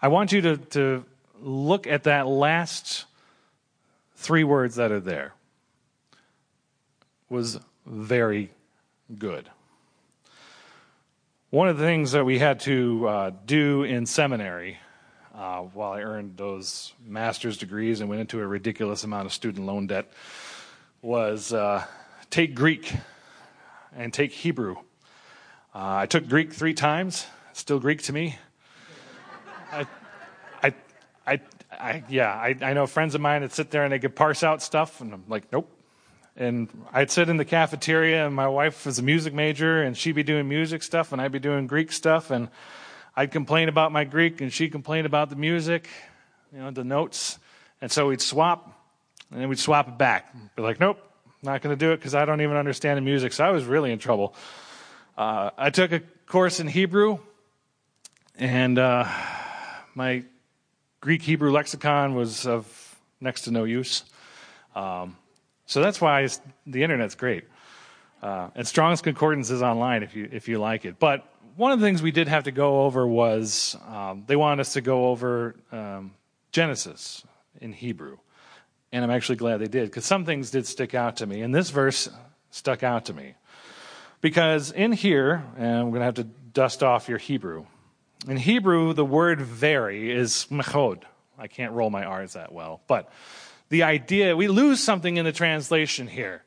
I 0.00 0.08
want 0.08 0.32
you 0.32 0.40
to, 0.40 0.56
to 0.56 1.04
look 1.40 1.86
at 1.86 2.04
that 2.04 2.26
last 2.26 3.04
three 4.16 4.44
words 4.44 4.76
that 4.76 4.90
are 4.90 5.00
there. 5.00 5.34
Was 7.28 7.60
very 7.86 8.50
good. 9.18 9.48
One 11.50 11.68
of 11.68 11.78
the 11.78 11.84
things 11.84 12.12
that 12.12 12.24
we 12.24 12.38
had 12.38 12.60
to 12.60 13.08
uh, 13.08 13.30
do 13.46 13.84
in 13.84 14.06
seminary 14.06 14.78
uh, 15.34 15.60
while 15.60 15.92
I 15.92 16.02
earned 16.02 16.36
those 16.36 16.92
master's 17.04 17.56
degrees 17.56 18.00
and 18.00 18.08
went 18.08 18.20
into 18.20 18.40
a 18.40 18.46
ridiculous 18.46 19.04
amount 19.04 19.26
of 19.26 19.32
student 19.32 19.66
loan 19.66 19.86
debt 19.86 20.12
was 21.00 21.52
uh, 21.52 21.84
take 22.30 22.54
Greek 22.54 22.92
and 23.96 24.12
take 24.12 24.32
Hebrew. 24.32 24.76
Uh, 25.74 25.96
I 25.96 26.06
took 26.06 26.28
Greek 26.28 26.52
three 26.52 26.74
times, 26.74 27.26
still 27.52 27.80
Greek 27.80 28.02
to 28.02 28.12
me. 28.12 28.38
I, 29.72 29.86
I, 30.62 30.74
I, 31.26 31.40
I 31.70 32.04
yeah, 32.08 32.30
I, 32.30 32.56
I 32.60 32.72
know 32.74 32.86
friends 32.86 33.14
of 33.14 33.20
mine 33.20 33.42
that 33.42 33.52
sit 33.52 33.70
there 33.70 33.84
and 33.84 33.92
they 33.92 33.98
could 33.98 34.14
parse 34.14 34.42
out 34.42 34.62
stuff, 34.62 35.00
and 35.00 35.14
I'm 35.14 35.24
like, 35.28 35.50
nope, 35.50 35.70
and 36.36 36.68
I'd 36.92 37.10
sit 37.10 37.28
in 37.28 37.38
the 37.38 37.44
cafeteria, 37.44 38.26
and 38.26 38.34
my 38.34 38.48
wife 38.48 38.84
was 38.84 38.98
a 38.98 39.02
music 39.02 39.32
major, 39.32 39.82
and 39.82 39.96
she'd 39.96 40.14
be 40.14 40.22
doing 40.22 40.48
music 40.48 40.82
stuff, 40.82 41.12
and 41.12 41.22
I'd 41.22 41.32
be 41.32 41.38
doing 41.38 41.66
Greek 41.66 41.90
stuff, 41.90 42.30
and 42.30 42.48
I'd 43.14 43.30
complain 43.30 43.68
about 43.68 43.92
my 43.92 44.04
Greek, 44.04 44.40
and 44.40 44.52
she'd 44.52 44.72
complain 44.72 45.04
about 45.04 45.28
the 45.28 45.36
music, 45.36 45.88
you 46.52 46.60
know, 46.60 46.70
the 46.70 46.84
notes, 46.84 47.38
and 47.80 47.92
so 47.92 48.08
we'd 48.08 48.22
swap, 48.22 48.78
and 49.30 49.40
then 49.40 49.48
we'd 49.48 49.58
swap 49.58 49.88
it 49.88 49.98
back. 49.98 50.34
Be 50.56 50.62
like, 50.62 50.80
nope, 50.80 50.98
not 51.42 51.60
going 51.60 51.76
to 51.76 51.78
do 51.78 51.92
it 51.92 51.96
because 51.96 52.14
I 52.14 52.24
don't 52.24 52.40
even 52.40 52.56
understand 52.56 52.96
the 52.96 53.02
music. 53.02 53.32
So 53.32 53.44
I 53.44 53.50
was 53.50 53.64
really 53.64 53.92
in 53.92 53.98
trouble. 53.98 54.34
Uh, 55.16 55.50
I 55.58 55.70
took 55.70 55.92
a 55.92 56.00
course 56.26 56.58
in 56.58 56.68
Hebrew, 56.68 57.18
and 58.38 58.78
uh, 58.78 59.06
my 59.94 60.24
Greek 61.00 61.20
Hebrew 61.20 61.50
lexicon 61.50 62.14
was 62.14 62.46
of 62.46 62.96
next 63.20 63.42
to 63.42 63.50
no 63.50 63.64
use. 63.64 64.04
Um, 64.74 65.16
so 65.66 65.82
that's 65.82 66.00
why 66.00 66.26
the 66.66 66.82
internet's 66.82 67.14
great. 67.14 67.44
Uh, 68.22 68.48
and 68.54 68.66
Strong's 68.66 69.02
Concordance 69.02 69.50
is 69.50 69.62
online 69.62 70.02
if 70.02 70.14
you, 70.14 70.28
if 70.30 70.48
you 70.48 70.58
like 70.58 70.84
it. 70.84 70.98
But 70.98 71.26
one 71.56 71.72
of 71.72 71.80
the 71.80 71.86
things 71.86 72.02
we 72.02 72.12
did 72.12 72.28
have 72.28 72.44
to 72.44 72.52
go 72.52 72.82
over 72.82 73.06
was 73.06 73.76
um, 73.88 74.24
they 74.26 74.36
wanted 74.36 74.60
us 74.60 74.74
to 74.74 74.80
go 74.80 75.08
over 75.08 75.54
um, 75.70 76.12
Genesis 76.50 77.24
in 77.60 77.72
Hebrew. 77.72 78.18
And 78.92 79.04
I'm 79.04 79.10
actually 79.10 79.36
glad 79.36 79.58
they 79.58 79.68
did 79.68 79.88
because 79.88 80.04
some 80.04 80.24
things 80.24 80.50
did 80.50 80.66
stick 80.66 80.94
out 80.94 81.16
to 81.16 81.26
me. 81.26 81.42
And 81.42 81.54
this 81.54 81.70
verse 81.70 82.08
stuck 82.50 82.82
out 82.82 83.06
to 83.06 83.14
me. 83.14 83.34
Because 84.20 84.70
in 84.70 84.92
here, 84.92 85.42
and 85.56 85.66
I'm 85.66 85.90
going 85.90 86.00
to 86.00 86.04
have 86.04 86.14
to 86.14 86.24
dust 86.24 86.82
off 86.82 87.08
your 87.08 87.18
Hebrew. 87.18 87.66
In 88.28 88.36
Hebrew, 88.36 88.92
the 88.92 89.04
word 89.04 89.40
very 89.40 90.12
is 90.12 90.46
mechod. 90.50 91.02
I 91.38 91.48
can't 91.48 91.72
roll 91.72 91.90
my 91.90 92.04
R's 92.04 92.34
that 92.34 92.52
well. 92.52 92.82
But 92.86 93.10
the 93.68 93.82
idea, 93.82 94.36
we 94.36 94.48
lose 94.48 94.82
something 94.82 95.16
in 95.16 95.24
the 95.24 95.32
translation 95.32 96.06
here. 96.06 96.44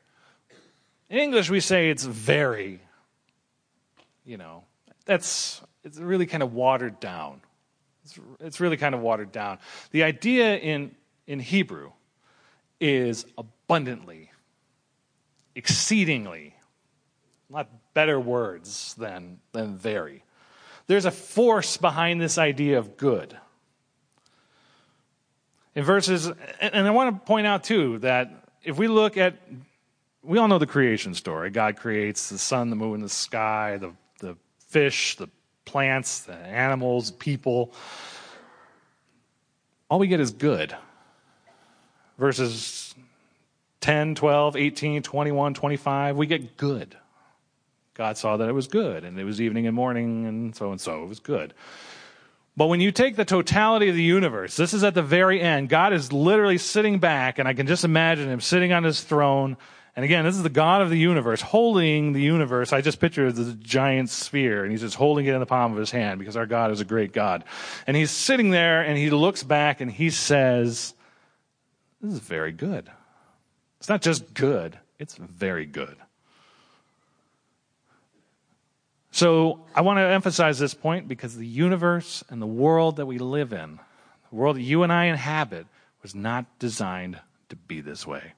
In 1.10 1.18
English, 1.18 1.50
we 1.50 1.60
say 1.60 1.90
it's 1.90 2.04
very. 2.04 2.80
You 4.24 4.38
know, 4.38 4.64
that's 5.06 5.62
it's 5.84 5.98
really 5.98 6.26
kind 6.26 6.42
of 6.42 6.52
watered 6.52 7.00
down. 7.00 7.40
It's, 8.04 8.18
it's 8.40 8.60
really 8.60 8.76
kind 8.76 8.94
of 8.94 9.00
watered 9.00 9.32
down. 9.32 9.58
The 9.92 10.02
idea 10.02 10.56
in, 10.56 10.94
in 11.26 11.38
Hebrew 11.40 11.92
is 12.80 13.24
abundantly, 13.38 14.30
exceedingly, 15.54 16.54
Not 17.48 17.68
better 17.94 18.18
words 18.18 18.94
than, 18.94 19.38
than 19.52 19.76
very. 19.76 20.24
There's 20.88 21.04
a 21.04 21.10
force 21.10 21.76
behind 21.76 22.20
this 22.20 22.36
idea 22.36 22.78
of 22.78 22.96
good. 22.96 23.36
In 25.74 25.84
verses, 25.84 26.30
and 26.60 26.86
I 26.86 26.90
want 26.90 27.14
to 27.14 27.26
point 27.26 27.46
out 27.46 27.64
too 27.64 27.98
that 27.98 28.30
if 28.64 28.78
we 28.78 28.88
look 28.88 29.16
at, 29.16 29.36
we 30.22 30.38
all 30.38 30.48
know 30.48 30.58
the 30.58 30.66
creation 30.66 31.14
story. 31.14 31.50
God 31.50 31.76
creates 31.76 32.28
the 32.28 32.38
sun, 32.38 32.70
the 32.70 32.76
moon, 32.76 33.00
the 33.00 33.08
sky, 33.08 33.76
the 33.76 33.92
fish, 34.66 35.16
the 35.16 35.28
plants, 35.64 36.20
the 36.20 36.34
animals, 36.34 37.10
people. 37.10 37.72
All 39.88 39.98
we 39.98 40.06
get 40.06 40.20
is 40.20 40.30
good. 40.30 40.74
Verses 42.18 42.94
10, 43.80 44.14
12, 44.14 44.56
18, 44.56 45.02
21, 45.02 45.54
25, 45.54 46.16
we 46.16 46.26
get 46.26 46.56
good. 46.56 46.96
God 47.94 48.18
saw 48.18 48.36
that 48.36 48.48
it 48.48 48.52
was 48.52 48.68
good, 48.68 49.04
and 49.04 49.18
it 49.18 49.24
was 49.24 49.40
evening 49.40 49.66
and 49.66 49.74
morning, 49.74 50.26
and 50.26 50.54
so 50.54 50.70
and 50.70 50.80
so. 50.80 51.02
It 51.02 51.08
was 51.08 51.20
good. 51.20 51.54
But 52.56 52.66
when 52.66 52.80
you 52.80 52.90
take 52.90 53.16
the 53.16 53.24
totality 53.24 53.88
of 53.88 53.94
the 53.94 54.02
universe, 54.02 54.56
this 54.56 54.72
is 54.72 54.82
at 54.82 54.94
the 54.94 55.02
very 55.02 55.40
end. 55.40 55.68
God 55.68 55.92
is 55.92 56.12
literally 56.12 56.58
sitting 56.58 56.98
back, 56.98 57.38
and 57.38 57.46
I 57.46 57.54
can 57.54 57.66
just 57.66 57.84
imagine 57.84 58.28
him 58.28 58.40
sitting 58.40 58.72
on 58.72 58.82
his 58.82 59.02
throne. 59.02 59.56
And 59.96 60.04
again, 60.04 60.26
this 60.26 60.36
is 60.36 60.42
the 60.42 60.50
God 60.50 60.82
of 60.82 60.90
the 60.90 60.98
universe 60.98 61.40
holding 61.40 62.12
the 62.12 62.20
universe. 62.20 62.70
I 62.74 62.82
just 62.82 63.00
picture 63.00 63.32
the 63.32 63.54
giant 63.54 64.10
sphere, 64.10 64.62
and 64.62 64.70
he's 64.70 64.82
just 64.82 64.94
holding 64.94 65.24
it 65.24 65.32
in 65.32 65.40
the 65.40 65.46
palm 65.46 65.72
of 65.72 65.78
his 65.78 65.90
hand 65.90 66.18
because 66.18 66.36
our 66.36 66.44
God 66.44 66.70
is 66.70 66.82
a 66.82 66.84
great 66.84 67.14
God. 67.14 67.44
And 67.86 67.96
he's 67.96 68.10
sitting 68.10 68.50
there, 68.50 68.82
and 68.82 68.98
he 68.98 69.08
looks 69.08 69.42
back, 69.42 69.80
and 69.80 69.90
he 69.90 70.10
says, 70.10 70.92
This 72.02 72.12
is 72.12 72.18
very 72.18 72.52
good. 72.52 72.90
It's 73.78 73.88
not 73.88 74.02
just 74.02 74.34
good, 74.34 74.78
it's 74.98 75.16
very 75.16 75.64
good. 75.64 75.96
So 79.12 79.64
I 79.74 79.80
want 79.80 79.96
to 79.98 80.02
emphasize 80.02 80.58
this 80.58 80.74
point 80.74 81.08
because 81.08 81.34
the 81.36 81.46
universe 81.46 82.22
and 82.28 82.42
the 82.42 82.46
world 82.46 82.96
that 82.96 83.06
we 83.06 83.16
live 83.16 83.54
in, 83.54 83.80
the 84.28 84.36
world 84.36 84.56
that 84.56 84.62
you 84.62 84.82
and 84.82 84.92
I 84.92 85.06
inhabit, 85.06 85.66
was 86.02 86.14
not 86.14 86.58
designed 86.58 87.18
to 87.48 87.56
be 87.56 87.80
this 87.80 88.06
way. 88.06 88.34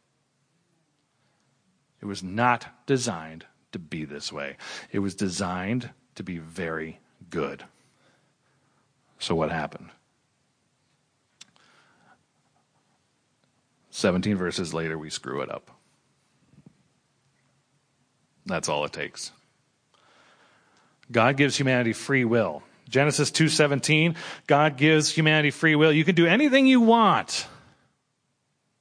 It 2.01 2.07
was 2.07 2.23
not 2.23 2.67
designed 2.87 3.47
to 3.73 3.79
be 3.79 4.05
this 4.05 4.33
way. 4.33 4.57
It 4.93 5.01
was 5.01 5.15
designed 5.15 5.91
to 6.15 6.23
be 6.23 6.39
very 6.39 7.01
good. 7.31 7.65
So 9.19 9.35
what 9.35 9.51
happened? 9.51 9.91
17 13.91 14.37
verses 14.37 14.73
later, 14.73 14.97
we 14.97 15.11
screw 15.11 15.41
it 15.41 15.51
up. 15.51 15.71
That's 18.47 18.69
all 18.69 18.85
it 18.85 18.93
takes. 18.93 19.33
God 21.11 21.37
gives 21.37 21.57
humanity 21.57 21.93
free 21.93 22.25
will. 22.25 22.63
Genesis 22.89 23.31
2:17, 23.31 24.15
God 24.47 24.77
gives 24.77 25.11
humanity 25.11 25.51
free 25.51 25.75
will. 25.75 25.93
You 25.93 26.05
can 26.05 26.15
do 26.15 26.27
anything 26.27 26.67
you 26.67 26.81
want. 26.81 27.47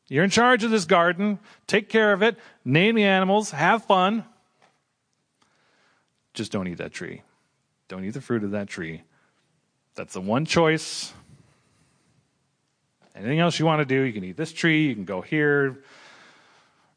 You're 0.09 0.23
in 0.23 0.29
charge 0.29 0.63
of 0.63 0.71
this 0.71 0.85
garden. 0.85 1.39
Take 1.67 1.89
care 1.89 2.13
of 2.13 2.23
it. 2.23 2.37
Name 2.63 2.95
the 2.95 3.03
animals. 3.03 3.51
Have 3.51 3.83
fun. 3.83 4.23
Just 6.33 6.51
don't 6.51 6.67
eat 6.67 6.77
that 6.77 6.93
tree. 6.93 7.23
Don't 7.87 8.05
eat 8.05 8.11
the 8.11 8.21
fruit 8.21 8.43
of 8.43 8.51
that 8.51 8.67
tree. 8.67 9.03
That's 9.95 10.13
the 10.13 10.21
one 10.21 10.45
choice. 10.45 11.13
Anything 13.15 13.39
else 13.39 13.57
you 13.57 13.65
want 13.65 13.79
to 13.79 13.85
do, 13.85 14.01
you 14.01 14.13
can 14.13 14.23
eat 14.23 14.37
this 14.37 14.53
tree, 14.53 14.87
you 14.87 14.93
can 14.93 15.05
go 15.05 15.21
here, 15.21 15.79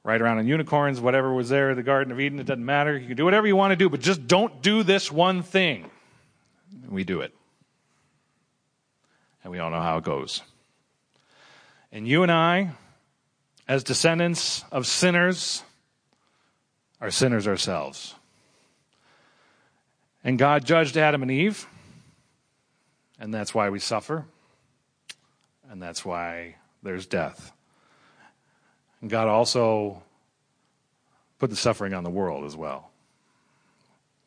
ride 0.05 0.21
around 0.21 0.37
on 0.37 0.47
unicorns, 0.47 1.01
whatever 1.01 1.33
was 1.33 1.49
there, 1.49 1.71
in 1.71 1.77
the 1.77 1.83
Garden 1.83 2.13
of 2.13 2.21
Eden, 2.21 2.39
it 2.39 2.45
doesn't 2.45 2.65
matter. 2.65 2.99
You 2.99 3.07
can 3.07 3.17
do 3.17 3.25
whatever 3.25 3.47
you 3.47 3.57
want 3.57 3.73
to 3.73 3.77
do, 3.77 3.89
but 3.89 4.01
just 4.01 4.27
don't 4.27 4.61
do 4.61 4.83
this 4.83 5.11
one 5.11 5.43
thing. 5.43 5.91
We 6.91 7.05
do 7.05 7.23
it. 7.23 7.35
And 9.43 9.51
we 9.51 9.59
all 9.59 9.71
know 9.71 9.81
how 9.81 9.97
it 9.97 10.05
goes. 10.05 10.43
And 11.91 12.07
you 12.07 12.23
and 12.23 12.31
I, 12.31 12.73
as 13.71 13.85
descendants 13.85 14.65
of 14.73 14.85
sinners, 14.85 15.63
are 17.01 17.13
sinners 17.13 17.47
ourselves. 17.47 18.17
And 20.25 20.37
God 20.37 20.65
judged 20.65 20.97
Adam 20.97 21.23
and 21.23 21.31
Eve, 21.31 21.69
and 23.21 23.33
that's 23.33 23.55
why 23.55 23.71
we 23.71 23.79
suffer, 23.79 24.25
and 25.71 25.81
that's 25.81 26.05
why 26.05 26.57
there's 26.83 27.07
death. 27.07 27.53
And 29.01 29.09
God 29.09 29.29
also 29.29 30.03
put 31.39 31.49
the 31.49 31.55
suffering 31.55 31.95
on 31.95 32.03
the 32.03 32.11
world 32.11 32.47
as 32.47 32.57
well, 32.57 32.91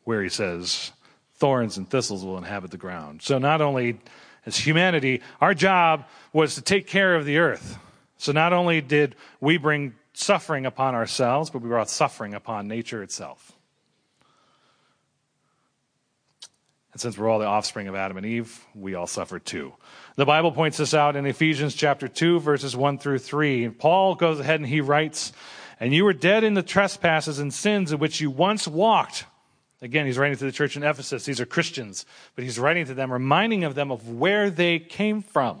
where 0.04 0.22
He 0.22 0.30
says, 0.30 0.90
thorns 1.34 1.76
and 1.76 1.86
thistles 1.86 2.24
will 2.24 2.38
inhabit 2.38 2.70
the 2.70 2.78
ground. 2.78 3.20
So 3.20 3.36
not 3.36 3.60
only 3.60 4.00
as 4.46 4.56
humanity, 4.56 5.20
our 5.42 5.52
job 5.52 6.06
was 6.32 6.54
to 6.54 6.62
take 6.62 6.86
care 6.86 7.14
of 7.14 7.26
the 7.26 7.36
earth. 7.36 7.78
So 8.24 8.32
not 8.32 8.54
only 8.54 8.80
did 8.80 9.16
we 9.38 9.58
bring 9.58 9.92
suffering 10.14 10.64
upon 10.64 10.94
ourselves, 10.94 11.50
but 11.50 11.60
we 11.60 11.68
brought 11.68 11.90
suffering 11.90 12.32
upon 12.32 12.68
nature 12.68 13.02
itself. 13.02 13.52
And 16.92 17.00
since 17.02 17.18
we're 17.18 17.28
all 17.28 17.38
the 17.38 17.44
offspring 17.44 17.86
of 17.86 17.94
Adam 17.94 18.16
and 18.16 18.24
Eve, 18.24 18.64
we 18.74 18.94
all 18.94 19.06
suffer 19.06 19.38
too. 19.38 19.74
The 20.16 20.24
Bible 20.24 20.52
points 20.52 20.78
this 20.78 20.94
out 20.94 21.16
in 21.16 21.26
Ephesians 21.26 21.74
chapter 21.74 22.08
2, 22.08 22.40
verses 22.40 22.74
1 22.74 22.96
through 22.96 23.18
3. 23.18 23.68
Paul 23.68 24.14
goes 24.14 24.40
ahead 24.40 24.58
and 24.58 24.70
he 24.70 24.80
writes, 24.80 25.34
And 25.78 25.92
you 25.92 26.06
were 26.06 26.14
dead 26.14 26.44
in 26.44 26.54
the 26.54 26.62
trespasses 26.62 27.40
and 27.40 27.52
sins 27.52 27.92
in 27.92 27.98
which 27.98 28.22
you 28.22 28.30
once 28.30 28.66
walked. 28.66 29.26
Again, 29.82 30.06
he's 30.06 30.16
writing 30.16 30.38
to 30.38 30.44
the 30.46 30.52
church 30.52 30.78
in 30.78 30.82
Ephesus. 30.82 31.26
These 31.26 31.42
are 31.42 31.46
Christians, 31.46 32.06
but 32.36 32.44
he's 32.44 32.58
writing 32.58 32.86
to 32.86 32.94
them, 32.94 33.12
reminding 33.12 33.64
of 33.64 33.74
them 33.74 33.90
of 33.90 34.08
where 34.08 34.48
they 34.48 34.78
came 34.78 35.20
from. 35.20 35.60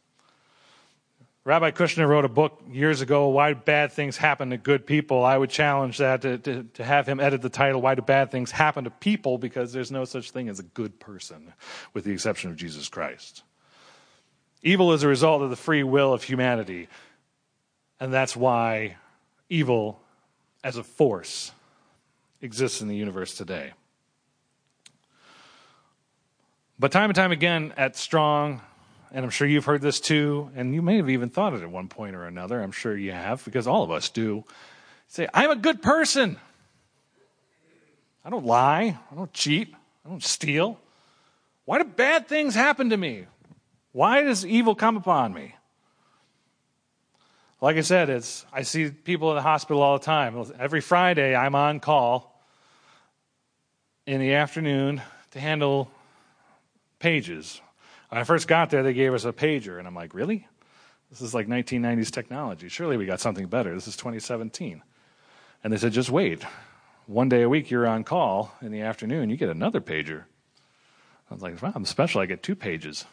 Rabbi 1.43 1.71
Kushner 1.71 2.07
wrote 2.07 2.23
a 2.23 2.29
book 2.29 2.61
years 2.69 3.01
ago, 3.01 3.29
Why 3.29 3.53
Bad 3.53 3.91
Things 3.91 4.15
Happen 4.15 4.51
to 4.51 4.57
Good 4.57 4.85
People. 4.85 5.25
I 5.25 5.35
would 5.35 5.49
challenge 5.49 5.97
that 5.97 6.21
to, 6.21 6.37
to, 6.37 6.63
to, 6.75 6.83
have 6.83 7.07
him 7.07 7.19
edit 7.19 7.41
the 7.41 7.49
title, 7.49 7.81
Why 7.81 7.95
Do 7.95 8.03
Bad 8.03 8.29
Things 8.29 8.51
Happen 8.51 8.83
to 8.83 8.91
People? 8.91 9.39
Because 9.39 9.73
there's 9.73 9.89
no 9.89 10.05
such 10.05 10.29
thing 10.29 10.49
as 10.49 10.59
a 10.59 10.63
good 10.63 10.99
person, 10.99 11.51
with 11.95 12.03
the 12.03 12.11
exception 12.11 12.51
of 12.51 12.57
Jesus 12.57 12.89
Christ. 12.89 13.41
Evil 14.61 14.93
is 14.93 15.01
a 15.01 15.07
result 15.07 15.41
of 15.41 15.49
the 15.49 15.55
free 15.55 15.81
will 15.81 16.13
of 16.13 16.21
humanity, 16.21 16.87
and 17.99 18.13
that's 18.13 18.35
why 18.35 18.97
evil 19.49 19.99
as 20.63 20.77
a 20.77 20.83
force 20.83 21.53
exists 22.43 22.81
in 22.81 22.87
the 22.87 22.95
universe 22.95 23.33
today. 23.33 23.71
But 26.77 26.91
time 26.91 27.09
and 27.09 27.15
time 27.15 27.31
again 27.31 27.73
at 27.77 27.95
Strong, 27.95 28.61
and 29.11 29.25
I'm 29.25 29.31
sure 29.31 29.47
you've 29.47 29.65
heard 29.65 29.81
this 29.81 29.99
too, 29.99 30.49
and 30.55 30.73
you 30.73 30.81
may 30.81 30.97
have 30.97 31.09
even 31.09 31.29
thought 31.29 31.53
it 31.53 31.61
at 31.61 31.69
one 31.69 31.87
point 31.87 32.15
or 32.15 32.25
another. 32.25 32.61
I'm 32.61 32.71
sure 32.71 32.95
you 32.95 33.11
have, 33.11 33.43
because 33.43 33.67
all 33.67 33.83
of 33.83 33.91
us 33.91 34.09
do. 34.09 34.45
Say, 35.07 35.27
I'm 35.33 35.51
a 35.51 35.55
good 35.55 35.81
person. 35.81 36.39
I 38.23 38.29
don't 38.29 38.45
lie. 38.45 38.97
I 39.11 39.15
don't 39.15 39.33
cheat. 39.33 39.73
I 40.05 40.09
don't 40.09 40.23
steal. 40.23 40.79
Why 41.65 41.79
do 41.79 41.83
bad 41.83 42.27
things 42.27 42.55
happen 42.55 42.89
to 42.91 42.97
me? 42.97 43.25
Why 43.91 44.23
does 44.23 44.45
evil 44.45 44.75
come 44.75 44.95
upon 44.95 45.33
me? 45.33 45.55
Like 47.59 47.77
I 47.77 47.81
said, 47.81 48.09
it's 48.09 48.45
I 48.51 48.63
see 48.63 48.89
people 48.89 49.29
in 49.31 49.35
the 49.35 49.41
hospital 49.41 49.83
all 49.83 49.99
the 49.99 50.05
time. 50.05 50.43
Every 50.57 50.81
Friday 50.81 51.35
I'm 51.35 51.53
on 51.53 51.79
call 51.79 52.41
in 54.07 54.19
the 54.19 54.33
afternoon 54.33 55.01
to 55.31 55.39
handle 55.39 55.91
pages 56.97 57.61
when 58.11 58.19
I 58.19 58.25
first 58.25 58.45
got 58.45 58.69
there, 58.69 58.83
they 58.83 58.91
gave 58.91 59.13
us 59.13 59.23
a 59.23 59.31
pager, 59.31 59.79
and 59.79 59.87
I'm 59.87 59.95
like, 59.95 60.13
really? 60.13 60.45
This 61.09 61.21
is 61.21 61.33
like 61.33 61.47
1990s 61.47 62.11
technology. 62.11 62.67
Surely 62.67 62.97
we 62.97 63.05
got 63.05 63.21
something 63.21 63.47
better. 63.47 63.73
This 63.73 63.87
is 63.87 63.95
2017. 63.95 64.83
And 65.63 65.71
they 65.71 65.77
said, 65.77 65.93
just 65.93 66.09
wait. 66.09 66.43
One 67.05 67.29
day 67.29 67.41
a 67.41 67.47
week, 67.47 67.71
you're 67.71 67.87
on 67.87 68.03
call 68.03 68.53
in 68.61 68.73
the 68.73 68.81
afternoon, 68.81 69.29
you 69.29 69.37
get 69.37 69.47
another 69.47 69.79
pager. 69.79 70.25
I 71.29 71.33
was 71.33 71.41
like, 71.41 71.61
wow, 71.61 71.71
I'm 71.73 71.85
special. 71.85 72.19
I 72.19 72.25
get 72.25 72.43
two 72.43 72.53
pages. 72.53 73.05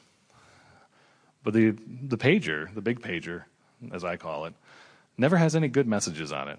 But 1.44 1.54
the, 1.54 1.76
the 1.87 2.18
pager, 2.18 2.74
the 2.74 2.82
big 2.82 3.00
pager, 3.00 3.44
as 3.92 4.02
I 4.02 4.16
call 4.16 4.46
it, 4.46 4.54
never 5.16 5.37
has 5.37 5.54
any 5.54 5.68
good 5.68 5.87
messages 5.87 6.32
on 6.32 6.48
it. 6.48 6.58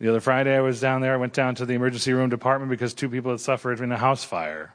The 0.00 0.08
other 0.08 0.20
Friday, 0.20 0.56
I 0.56 0.60
was 0.60 0.80
down 0.80 1.02
there. 1.02 1.14
I 1.14 1.18
went 1.18 1.34
down 1.34 1.54
to 1.54 1.66
the 1.66 1.74
emergency 1.74 2.12
room 2.12 2.30
department 2.30 2.68
because 2.68 2.94
two 2.94 3.08
people 3.08 3.30
had 3.30 3.38
suffered 3.38 3.78
in 3.78 3.92
a 3.92 3.96
house 3.96 4.24
fire. 4.24 4.74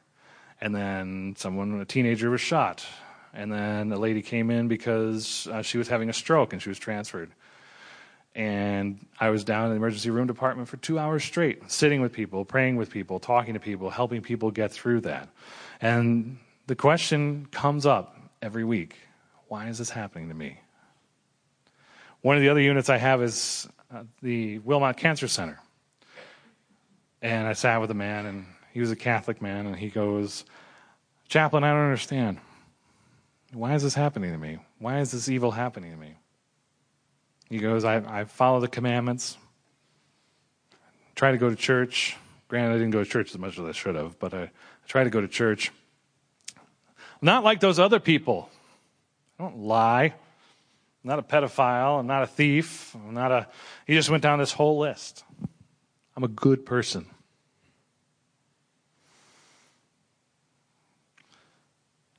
And 0.64 0.74
then 0.74 1.36
someone, 1.38 1.82
a 1.82 1.84
teenager, 1.84 2.30
was 2.30 2.40
shot. 2.40 2.86
And 3.34 3.52
then 3.52 3.92
a 3.92 3.98
lady 3.98 4.22
came 4.22 4.50
in 4.50 4.70
because 4.70 5.46
uh, 5.48 5.62
she 5.62 5.78
was 5.78 5.90
having 5.90 6.08
a 6.08 6.14
stroke 6.14 6.54
and 6.54 6.62
she 6.62 6.70
was 6.70 6.80
transferred. 6.80 7.32
And 8.34 9.06
I 9.20 9.30
was 9.30 9.44
down 9.44 9.66
in 9.66 9.72
the 9.72 9.76
emergency 9.76 10.10
room 10.10 10.26
department 10.26 10.70
for 10.70 10.78
two 10.78 10.98
hours 10.98 11.22
straight, 11.22 11.70
sitting 11.70 12.00
with 12.00 12.14
people, 12.14 12.46
praying 12.46 12.78
with 12.78 12.90
people, 12.90 13.20
talking 13.20 13.56
to 13.56 13.60
people, 13.60 13.90
helping 13.90 14.22
people 14.22 14.52
get 14.52 14.72
through 14.72 15.02
that. 15.02 15.28
And 15.82 16.38
the 16.68 16.78
question 16.78 17.46
comes 17.52 17.86
up 17.86 18.18
every 18.42 18.64
week 18.64 18.96
why 19.50 19.68
is 19.68 19.80
this 19.80 19.90
happening 19.90 20.30
to 20.30 20.34
me? 20.34 20.62
One 22.22 22.38
of 22.38 22.42
the 22.42 22.48
other 22.48 22.62
units 22.62 22.90
I 22.90 22.98
have 22.98 23.22
is 23.22 23.68
uh, 23.94 24.04
the 24.22 24.60
Wilmot 24.60 24.96
Cancer 24.96 25.28
Center. 25.28 25.60
And 27.22 27.50
I 27.50 27.52
sat 27.52 27.82
with 27.82 27.92
a 27.92 27.96
man, 27.96 28.26
and 28.26 28.46
he 28.74 28.80
was 28.80 28.90
a 28.90 28.96
Catholic 28.96 29.40
man, 29.40 29.68
and 29.68 29.76
he 29.76 29.90
goes, 29.90 30.46
Chaplain, 31.28 31.64
I 31.64 31.70
don't 31.72 31.84
understand. 31.84 32.40
Why 33.54 33.76
is 33.76 33.84
this 33.84 33.94
happening 33.94 34.32
to 34.32 34.38
me? 34.38 34.58
Why 34.80 35.00
is 35.00 35.12
this 35.12 35.30
evil 35.30 35.52
happening 35.52 35.92
to 35.92 35.98
me? 35.98 36.16
He 37.52 37.60
goes, 37.60 37.86
I, 37.86 37.98
I 37.98 38.24
follow 38.24 38.60
the 38.60 38.68
commandments, 38.68 39.38
try 41.14 41.32
to 41.32 41.38
go 41.38 41.52
to 41.52 41.56
church. 41.56 42.18
Granted, 42.48 42.74
I 42.74 42.78
didn't 42.80 42.92
go 42.92 43.04
to 43.04 43.10
church 43.10 43.30
as 43.30 43.38
much 43.38 43.60
as 43.60 43.66
I 43.66 43.74
should 43.74 43.94
have, 43.94 44.18
but 44.18 44.34
I, 44.34 44.42
I 44.42 44.50
try 44.88 45.04
to 45.04 45.12
go 45.12 45.22
to 45.22 45.28
church. 45.28 45.72
not 47.22 47.44
like 47.44 47.60
those 47.60 47.78
other 47.78 48.00
people. 48.00 48.50
I 49.38 49.44
don't 49.44 49.60
lie. 49.60 50.06
I'm 50.06 50.14
not 51.04 51.20
a 51.20 51.24
pedophile. 51.24 52.00
I'm 52.00 52.08
not 52.08 52.24
a 52.24 52.28
thief. 52.28 52.96
I'm 52.96 53.14
not 53.14 53.32
a. 53.32 53.48
He 53.86 53.94
just 53.94 54.10
went 54.10 54.24
down 54.24 54.40
this 54.40 54.52
whole 54.52 54.80
list. 54.80 55.24
I'm 56.16 56.24
a 56.24 56.28
good 56.28 56.66
person. 56.66 57.06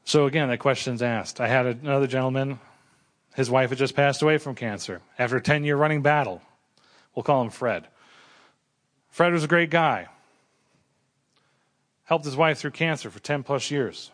So 0.05 0.27
again, 0.27 0.49
that 0.49 0.59
question's 0.59 1.03
asked. 1.03 1.41
I 1.41 1.49
had 1.49 1.67
another 1.67 2.07
gentleman, 2.07 2.61
his 3.35 3.51
wife 3.51 3.71
had 3.71 3.79
just 3.79 3.97
passed 3.97 4.23
away 4.23 4.39
from 4.39 4.55
cancer 4.55 5.01
after 5.19 5.37
a 5.37 5.43
10 5.43 5.65
year 5.65 5.77
running 5.77 6.03
battle. 6.03 6.43
We'll 7.15 7.23
call 7.23 7.43
him 7.43 7.51
Fred. 7.51 7.89
Fred 9.11 9.33
was 9.33 9.45
a 9.45 9.49
great 9.49 9.71
guy. 9.71 10.09
Helped 12.05 12.25
his 12.25 12.37
wife 12.37 12.59
through 12.59 12.73
cancer 12.73 13.11
for 13.11 13.19
10 13.19 13.43
plus 13.43 13.71
years. 13.71 14.11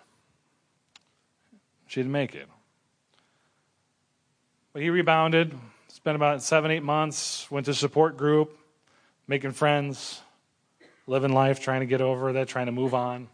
She 1.88 2.00
didn't 2.00 2.12
make 2.12 2.34
it. 2.36 2.48
But 4.72 4.82
he 4.82 4.90
rebounded, 4.90 5.52
spent 5.88 6.14
about 6.14 6.40
seven, 6.42 6.70
eight 6.70 6.84
months, 6.84 7.50
went 7.50 7.66
to 7.66 7.74
support 7.74 8.16
group, 8.16 8.56
making 9.26 9.52
friends, 9.52 10.20
living 11.08 11.32
life, 11.32 11.58
trying 11.58 11.80
to 11.80 11.86
get 11.86 12.00
over 12.00 12.34
that, 12.34 12.46
trying 12.46 12.66
to 12.66 12.72
move 12.72 12.94
on. 12.94 13.28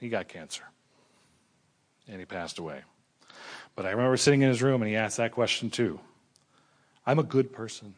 He 0.00 0.08
got 0.08 0.28
cancer 0.28 0.64
and 2.08 2.18
he 2.18 2.24
passed 2.24 2.58
away. 2.58 2.82
But 3.74 3.86
I 3.86 3.90
remember 3.90 4.16
sitting 4.16 4.42
in 4.42 4.48
his 4.48 4.62
room 4.62 4.82
and 4.82 4.88
he 4.88 4.96
asked 4.96 5.16
that 5.16 5.32
question 5.32 5.70
too. 5.70 6.00
I'm 7.06 7.18
a 7.18 7.24
good 7.24 7.52
person. 7.52 7.94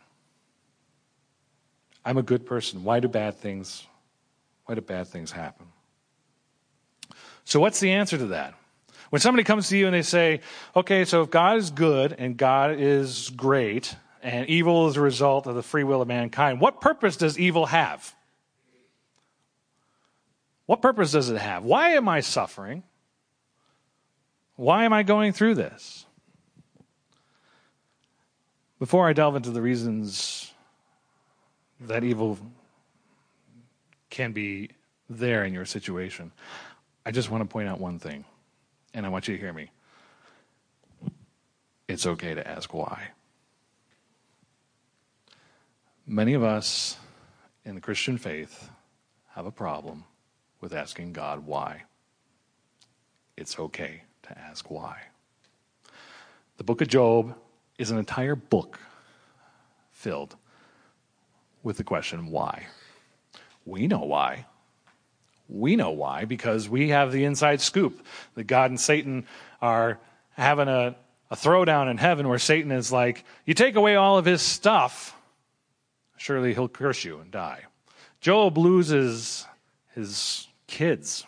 I'm 2.04 2.16
a 2.16 2.22
good 2.22 2.46
person. 2.46 2.84
Why 2.84 3.00
do 3.00 3.08
bad 3.08 3.36
things 3.36 3.86
why 4.66 4.74
do 4.74 4.80
bad 4.80 5.08
things 5.08 5.30
happen? 5.30 5.66
So 7.44 7.60
what's 7.60 7.80
the 7.80 7.92
answer 7.92 8.16
to 8.16 8.26
that? 8.28 8.54
When 9.10 9.20
somebody 9.20 9.44
comes 9.44 9.68
to 9.68 9.76
you 9.76 9.86
and 9.86 9.94
they 9.94 10.02
say, 10.02 10.40
"Okay, 10.74 11.04
so 11.04 11.22
if 11.22 11.30
God 11.30 11.58
is 11.58 11.70
good 11.70 12.14
and 12.14 12.36
God 12.36 12.80
is 12.80 13.30
great 13.30 13.94
and 14.22 14.48
evil 14.48 14.88
is 14.88 14.96
a 14.96 15.02
result 15.02 15.46
of 15.46 15.54
the 15.54 15.62
free 15.62 15.84
will 15.84 16.00
of 16.00 16.08
mankind, 16.08 16.60
what 16.60 16.80
purpose 16.80 17.16
does 17.16 17.38
evil 17.38 17.66
have?" 17.66 18.14
What 20.66 20.80
purpose 20.80 21.12
does 21.12 21.28
it 21.28 21.38
have? 21.38 21.64
Why 21.64 21.90
am 21.90 22.08
I 22.08 22.20
suffering? 22.20 22.84
Why 24.56 24.84
am 24.84 24.92
I 24.92 25.02
going 25.02 25.32
through 25.32 25.56
this? 25.56 26.06
Before 28.78 29.08
I 29.08 29.12
delve 29.12 29.36
into 29.36 29.50
the 29.50 29.62
reasons 29.62 30.52
that 31.80 32.04
evil 32.04 32.38
can 34.10 34.32
be 34.32 34.70
there 35.08 35.44
in 35.44 35.52
your 35.52 35.64
situation, 35.64 36.30
I 37.04 37.10
just 37.10 37.30
want 37.30 37.42
to 37.42 37.52
point 37.52 37.68
out 37.68 37.80
one 37.80 37.98
thing, 37.98 38.24
and 38.92 39.04
I 39.04 39.08
want 39.08 39.26
you 39.26 39.34
to 39.34 39.40
hear 39.40 39.52
me. 39.52 39.70
It's 41.88 42.06
okay 42.06 42.34
to 42.34 42.46
ask 42.46 42.72
why. 42.72 43.08
Many 46.06 46.34
of 46.34 46.42
us 46.42 46.96
in 47.64 47.74
the 47.74 47.80
Christian 47.80 48.18
faith 48.18 48.70
have 49.30 49.46
a 49.46 49.50
problem 49.50 50.04
with 50.60 50.74
asking 50.74 51.12
God 51.12 51.44
why. 51.46 51.82
It's 53.36 53.58
okay 53.58 54.02
to 54.24 54.38
ask 54.38 54.70
why. 54.70 54.98
The 56.56 56.64
book 56.64 56.80
of 56.80 56.88
Job 56.88 57.34
is 57.78 57.90
an 57.90 57.98
entire 57.98 58.37
book 58.37 58.78
filled 59.92 60.37
with 61.62 61.76
the 61.76 61.84
question 61.84 62.26
why. 62.30 62.66
We 63.64 63.87
know 63.87 64.04
why. 64.04 64.46
We 65.48 65.76
know 65.76 65.90
why 65.90 66.24
because 66.24 66.68
we 66.68 66.90
have 66.90 67.12
the 67.12 67.24
inside 67.24 67.60
scoop 67.60 68.04
that 68.34 68.44
God 68.44 68.70
and 68.70 68.80
Satan 68.80 69.26
are 69.60 69.98
having 70.32 70.68
a, 70.68 70.96
a 71.30 71.37
throwdown 71.37 71.90
in 71.90 71.98
heaven 71.98 72.28
where 72.28 72.38
Satan 72.38 72.70
is 72.70 72.92
like, 72.92 73.24
You 73.44 73.54
take 73.54 73.76
away 73.76 73.96
all 73.96 74.18
of 74.18 74.24
his 74.24 74.42
stuff, 74.42 75.16
surely 76.16 76.54
he'll 76.54 76.68
curse 76.68 77.04
you 77.04 77.18
and 77.18 77.30
die. 77.30 77.64
Job 78.20 78.56
loses 78.56 79.46
his 79.94 80.48
kids, 80.66 81.26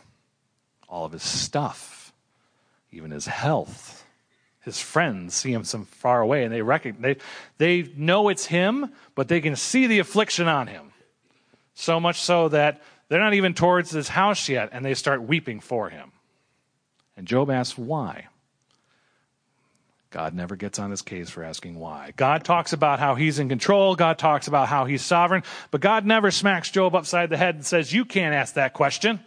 all 0.88 1.04
of 1.04 1.12
his 1.12 1.22
stuff 1.22 1.95
even 2.96 3.10
his 3.10 3.26
health. 3.26 4.04
His 4.60 4.80
friends 4.80 5.34
see 5.34 5.52
him 5.52 5.62
from 5.62 5.84
far 5.84 6.20
away 6.20 6.42
and 6.42 6.52
they 6.52 6.62
recognize, 6.62 7.18
they, 7.58 7.82
they 7.82 7.92
know 7.96 8.28
it's 8.28 8.46
him, 8.46 8.92
but 9.14 9.28
they 9.28 9.40
can 9.40 9.54
see 9.54 9.86
the 9.86 10.00
affliction 10.00 10.48
on 10.48 10.66
him. 10.66 10.92
So 11.74 12.00
much 12.00 12.20
so 12.20 12.48
that 12.48 12.82
they're 13.08 13.20
not 13.20 13.34
even 13.34 13.54
towards 13.54 13.90
his 13.90 14.08
house 14.08 14.48
yet 14.48 14.70
and 14.72 14.84
they 14.84 14.94
start 14.94 15.22
weeping 15.22 15.60
for 15.60 15.88
him. 15.88 16.10
And 17.16 17.26
Job 17.26 17.50
asks 17.50 17.78
why. 17.78 18.26
God 20.10 20.34
never 20.34 20.56
gets 20.56 20.78
on 20.78 20.90
his 20.90 21.02
case 21.02 21.28
for 21.30 21.44
asking 21.44 21.78
why. 21.78 22.12
God 22.16 22.44
talks 22.44 22.72
about 22.72 22.98
how 22.98 23.14
he's 23.14 23.38
in 23.38 23.48
control. 23.48 23.96
God 23.96 24.18
talks 24.18 24.48
about 24.48 24.68
how 24.68 24.84
he's 24.84 25.02
sovereign. 25.02 25.42
But 25.70 25.80
God 25.80 26.06
never 26.06 26.30
smacks 26.30 26.70
Job 26.70 26.94
upside 26.94 27.28
the 27.28 27.36
head 27.36 27.54
and 27.54 27.66
says, 27.66 27.92
You 27.92 28.04
can't 28.04 28.34
ask 28.34 28.54
that 28.54 28.72
question. 28.72 29.20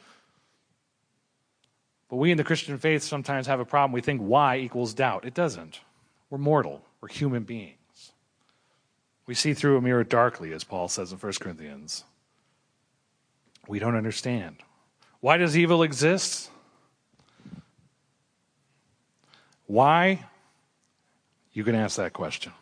But 2.10 2.18
we 2.18 2.32
in 2.32 2.38
the 2.38 2.44
Christian 2.44 2.78
faith 2.78 3.04
sometimes 3.04 3.48
have 3.48 3.60
a 3.60 3.66
problem. 3.66 3.92
We 3.92 4.02
think 4.02 4.22
why 4.22 4.58
equals 4.58 4.94
doubt. 4.94 5.26
It 5.26 5.34
doesn't. 5.34 5.80
We're 6.30 6.40
mortal, 6.40 6.84
we're 7.02 7.10
human 7.10 7.44
beings. 7.44 7.76
We 9.26 9.36
see 9.36 9.54
through 9.54 9.78
a 9.78 9.82
mirror 9.82 10.04
darkly, 10.04 10.54
as 10.54 10.64
Paul 10.64 10.88
says 10.88 11.12
in 11.12 11.20
1 11.20 11.34
Corinthians. 11.40 12.04
We 13.68 13.78
don't 13.78 13.96
understand. 13.96 14.58
Why 15.20 15.38
does 15.38 15.56
evil 15.56 15.84
exist? 15.84 16.50
Why? 19.68 20.26
You 21.54 21.64
can 21.64 21.76
ask 21.76 21.98
that 21.98 22.14
question. 22.14 22.54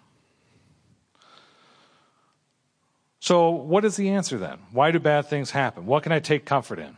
So, 3.19 3.49
what 3.49 3.85
is 3.85 3.95
the 3.95 4.09
answer 4.09 4.37
then? 4.37 4.59
Why 4.71 4.91
do 4.91 4.99
bad 4.99 5.27
things 5.27 5.51
happen? 5.51 5.85
What 5.85 6.03
can 6.03 6.11
I 6.11 6.19
take 6.19 6.45
comfort 6.45 6.79
in? 6.79 6.97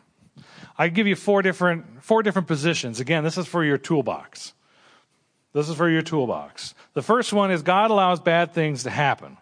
I 0.79 0.87
give 0.87 1.07
you 1.07 1.15
four 1.17 1.41
different, 1.41 2.01
four 2.05 2.23
different 2.23 2.47
positions. 2.47 3.01
Again, 3.01 3.25
this 3.25 3.37
is 3.37 3.45
for 3.45 3.65
your 3.65 3.77
toolbox. 3.77 4.53
This 5.51 5.67
is 5.67 5.75
for 5.75 5.89
your 5.89 6.01
toolbox. 6.01 6.73
The 6.93 7.01
first 7.01 7.33
one 7.33 7.51
is 7.51 7.61
God 7.63 7.91
allows 7.91 8.21
bad 8.21 8.53
things 8.53 8.83
to 8.83 8.89
happen 8.89 9.35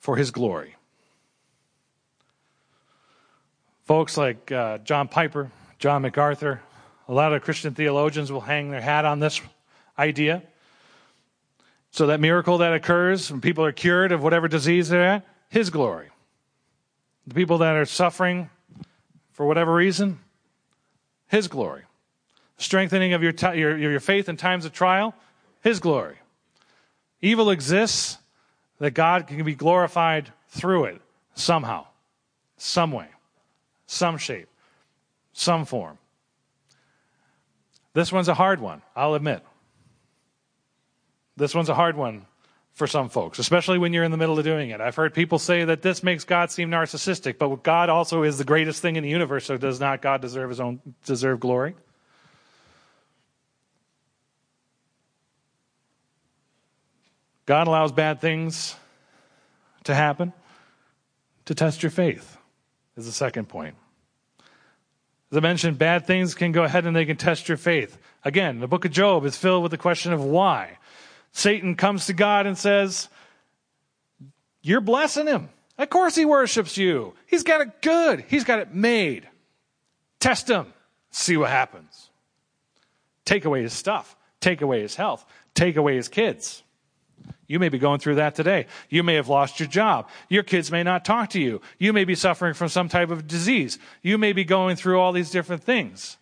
for 0.00 0.16
his 0.16 0.32
glory. 0.32 0.74
Folks 3.84 4.16
like 4.16 4.50
uh, 4.50 4.78
John 4.78 5.06
Piper, 5.06 5.52
John 5.78 6.02
MacArthur, 6.02 6.60
a 7.08 7.12
lot 7.12 7.32
of 7.32 7.42
Christian 7.42 7.74
theologians 7.74 8.32
will 8.32 8.40
hang 8.40 8.72
their 8.72 8.80
hat 8.80 9.04
on 9.04 9.20
this 9.20 9.40
idea. 9.96 10.42
So 11.92 12.08
that 12.08 12.18
miracle 12.18 12.58
that 12.58 12.74
occurs 12.74 13.30
when 13.30 13.40
people 13.40 13.64
are 13.64 13.70
cured 13.70 14.10
of 14.10 14.24
whatever 14.24 14.48
disease 14.48 14.88
they're 14.88 15.04
at, 15.04 15.26
his 15.50 15.70
glory. 15.70 16.08
The 17.28 17.34
people 17.34 17.58
that 17.58 17.76
are 17.76 17.86
suffering 17.86 18.50
for 19.36 19.44
whatever 19.44 19.74
reason, 19.74 20.18
His 21.28 21.46
glory. 21.46 21.82
Strengthening 22.56 23.12
of 23.12 23.22
your, 23.22 23.32
t- 23.32 23.58
your, 23.58 23.76
your 23.76 24.00
faith 24.00 24.30
in 24.30 24.38
times 24.38 24.64
of 24.64 24.72
trial, 24.72 25.14
His 25.62 25.78
glory. 25.78 26.16
Evil 27.20 27.50
exists 27.50 28.16
that 28.78 28.92
God 28.92 29.26
can 29.26 29.44
be 29.44 29.54
glorified 29.54 30.32
through 30.48 30.84
it 30.86 31.02
somehow, 31.34 31.86
some 32.56 32.92
way, 32.92 33.08
some 33.86 34.16
shape, 34.16 34.48
some 35.34 35.66
form. 35.66 35.98
This 37.92 38.10
one's 38.10 38.28
a 38.28 38.34
hard 38.34 38.58
one, 38.58 38.80
I'll 38.94 39.14
admit. 39.14 39.44
This 41.36 41.54
one's 41.54 41.68
a 41.68 41.74
hard 41.74 41.94
one 41.94 42.24
for 42.76 42.86
some 42.86 43.08
folks, 43.08 43.38
especially 43.38 43.78
when 43.78 43.94
you're 43.94 44.04
in 44.04 44.10
the 44.10 44.18
middle 44.18 44.38
of 44.38 44.44
doing 44.44 44.68
it. 44.68 44.82
I've 44.82 44.94
heard 44.94 45.14
people 45.14 45.38
say 45.38 45.64
that 45.64 45.80
this 45.80 46.02
makes 46.02 46.24
God 46.24 46.50
seem 46.50 46.70
narcissistic, 46.70 47.38
but 47.38 47.62
God 47.62 47.88
also 47.88 48.22
is 48.22 48.36
the 48.36 48.44
greatest 48.44 48.82
thing 48.82 48.96
in 48.96 49.02
the 49.02 49.08
universe, 49.08 49.46
so 49.46 49.56
does 49.56 49.80
not 49.80 50.02
God 50.02 50.20
deserve 50.20 50.50
his 50.50 50.60
own 50.60 50.80
deserve 51.06 51.40
glory? 51.40 51.74
God 57.46 57.66
allows 57.66 57.92
bad 57.92 58.20
things 58.20 58.76
to 59.84 59.94
happen 59.94 60.34
to 61.46 61.54
test 61.54 61.82
your 61.82 61.90
faith, 61.90 62.36
is 62.98 63.06
the 63.06 63.12
second 63.12 63.48
point. 63.48 63.74
As 65.30 65.38
I 65.38 65.40
mentioned, 65.40 65.78
bad 65.78 66.06
things 66.06 66.34
can 66.34 66.52
go 66.52 66.62
ahead 66.62 66.84
and 66.84 66.94
they 66.94 67.06
can 67.06 67.16
test 67.16 67.48
your 67.48 67.56
faith. 67.56 67.96
Again, 68.22 68.60
the 68.60 68.68
book 68.68 68.84
of 68.84 68.90
Job 68.90 69.24
is 69.24 69.34
filled 69.34 69.62
with 69.62 69.70
the 69.70 69.78
question 69.78 70.12
of 70.12 70.22
why. 70.22 70.76
Satan 71.36 71.74
comes 71.74 72.06
to 72.06 72.14
God 72.14 72.46
and 72.46 72.56
says, 72.56 73.10
You're 74.62 74.80
blessing 74.80 75.26
him. 75.26 75.50
Of 75.76 75.90
course 75.90 76.14
he 76.14 76.24
worships 76.24 76.78
you. 76.78 77.12
He's 77.26 77.42
got 77.42 77.60
it 77.60 77.82
good. 77.82 78.24
He's 78.26 78.44
got 78.44 78.58
it 78.58 78.72
made. 78.74 79.28
Test 80.18 80.48
him. 80.48 80.72
See 81.10 81.36
what 81.36 81.50
happens. 81.50 82.08
Take 83.26 83.44
away 83.44 83.60
his 83.60 83.74
stuff. 83.74 84.16
Take 84.40 84.62
away 84.62 84.80
his 84.80 84.96
health. 84.96 85.26
Take 85.54 85.76
away 85.76 85.96
his 85.96 86.08
kids. 86.08 86.62
You 87.46 87.58
may 87.58 87.68
be 87.68 87.78
going 87.78 88.00
through 88.00 88.14
that 88.14 88.34
today. 88.34 88.64
You 88.88 89.02
may 89.02 89.16
have 89.16 89.28
lost 89.28 89.60
your 89.60 89.68
job. 89.68 90.08
Your 90.30 90.42
kids 90.42 90.72
may 90.72 90.84
not 90.84 91.04
talk 91.04 91.28
to 91.30 91.40
you. 91.40 91.60
You 91.78 91.92
may 91.92 92.04
be 92.04 92.14
suffering 92.14 92.54
from 92.54 92.70
some 92.70 92.88
type 92.88 93.10
of 93.10 93.26
disease. 93.26 93.78
You 94.00 94.16
may 94.16 94.32
be 94.32 94.44
going 94.44 94.76
through 94.76 94.98
all 94.98 95.12
these 95.12 95.30
different 95.30 95.64
things. 95.64 96.16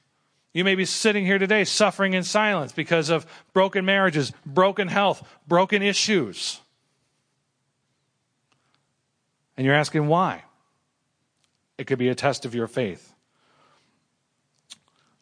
You 0.55 0.65
may 0.65 0.77
be 0.77 0.87
sitting 0.87 1.27
here 1.27 1.39
today 1.39 1.65
suffering 1.65 2.15
in 2.15 2.23
silence 2.23 2.73
because 2.73 3.11
of 3.11 3.27
broken 3.53 3.85
marriages, 3.85 4.33
broken 4.47 4.89
health, 4.89 5.29
broken 5.47 5.83
issues. 5.83 6.61
And 9.57 9.67
you're 9.67 9.75
asking 9.75 10.07
why. 10.07 10.45
It 11.77 11.87
could 11.87 11.99
be 11.99 12.09
a 12.09 12.15
test 12.15 12.47
of 12.47 12.55
your 12.55 12.69
faith. 12.69 13.13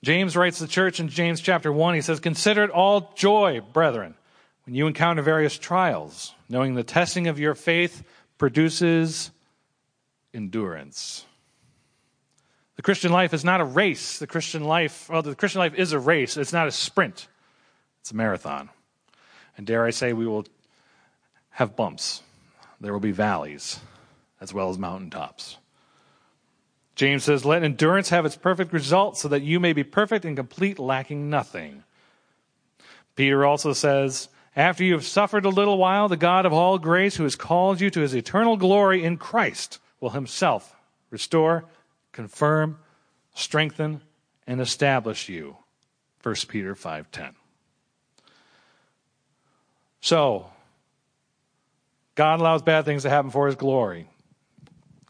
James 0.05 0.37
writes 0.37 0.59
the 0.59 0.69
church 0.69 1.01
in 1.01 1.09
James 1.09 1.41
chapter 1.41 1.73
1, 1.73 1.95
he 1.95 2.01
says, 2.01 2.21
Consider 2.21 2.65
it 2.65 2.71
all 2.71 3.13
joy, 3.17 3.61
brethren 3.73 4.15
when 4.65 4.75
you 4.75 4.87
encounter 4.87 5.23
various 5.23 5.59
trials, 5.59 6.35
knowing 6.49 6.75
the 6.75 6.85
testing 6.85 7.27
of 7.27 7.39
your 7.39 7.55
faith 7.55 8.05
produces 8.39 9.31
endurance. 10.33 11.25
The 12.77 12.83
Christian 12.83 13.13
life 13.13 13.35
is 13.35 13.45
not 13.45 13.61
a 13.61 13.65
race. 13.65 14.19
The 14.19 14.27
Christian 14.27 14.65
life, 14.65 15.09
well, 15.09 15.23
the 15.23 15.35
Christian 15.35 15.61
life 15.61 15.75
is 15.75 15.93
a 15.93 15.99
race. 15.99 16.37
It's 16.37 16.53
not 16.53 16.69
a 16.69 16.73
sprint, 16.73 17.29
it's 18.01 18.11
a 18.11 18.17
marathon. 18.17 18.71
And 19.57 19.67
dare 19.67 19.85
I 19.85 19.91
say, 19.91 20.13
we 20.13 20.27
will 20.27 20.47
have 21.51 21.77
bumps. 21.77 22.23
There 22.81 22.93
will 22.93 23.01
be 23.01 23.13
valleys 23.13 23.79
as 24.41 24.53
well 24.53 24.71
as 24.71 24.79
mountaintops. 24.79 25.59
James 26.95 27.25
says, 27.25 27.45
Let 27.45 27.63
endurance 27.63 28.09
have 28.09 28.27
its 28.27 28.37
perfect 28.37 28.73
result 28.73 29.17
so 29.17 29.29
that 29.29 29.43
you 29.43 29.61
may 29.61 29.73
be 29.73 29.85
perfect 29.85 30.25
and 30.25 30.37
complete, 30.37 30.79
lacking 30.79 31.31
nothing. 31.31 31.85
Peter 33.15 33.45
also 33.45 33.73
says, 33.73 34.29
after 34.55 34.85
you 34.85 34.93
have 34.93 35.05
suffered 35.05 35.47
a 35.47 35.51
little 35.51 35.79
while, 35.79 36.09
the 36.09 36.17
God 36.17 36.45
of 36.45 36.53
all 36.53 36.79
grace, 36.79 37.17
who 37.17 37.23
has 37.25 37.37
called 37.37 37.81
you 37.81 37.89
to 37.91 38.01
his 38.01 38.15
eternal 38.15 38.57
glory 38.57 39.03
in 39.03 39.17
Christ, 39.17 39.79
will 40.01 40.11
himself 40.11 40.77
restore, 41.11 41.65
confirm, 42.13 42.79
strengthen, 43.35 44.03
and 44.47 44.61
establish 44.61 45.29
you. 45.29 45.57
1 46.23 46.49
Peter 46.49 46.75
5:10. 46.75 47.35
So, 50.01 50.51
God 52.15 52.41
allows 52.41 52.63
bad 52.63 52.85
things 52.85 53.03
to 53.03 53.11
happen 53.11 53.31
for 53.31 53.47
his 53.47 53.57
glory. 53.57 54.09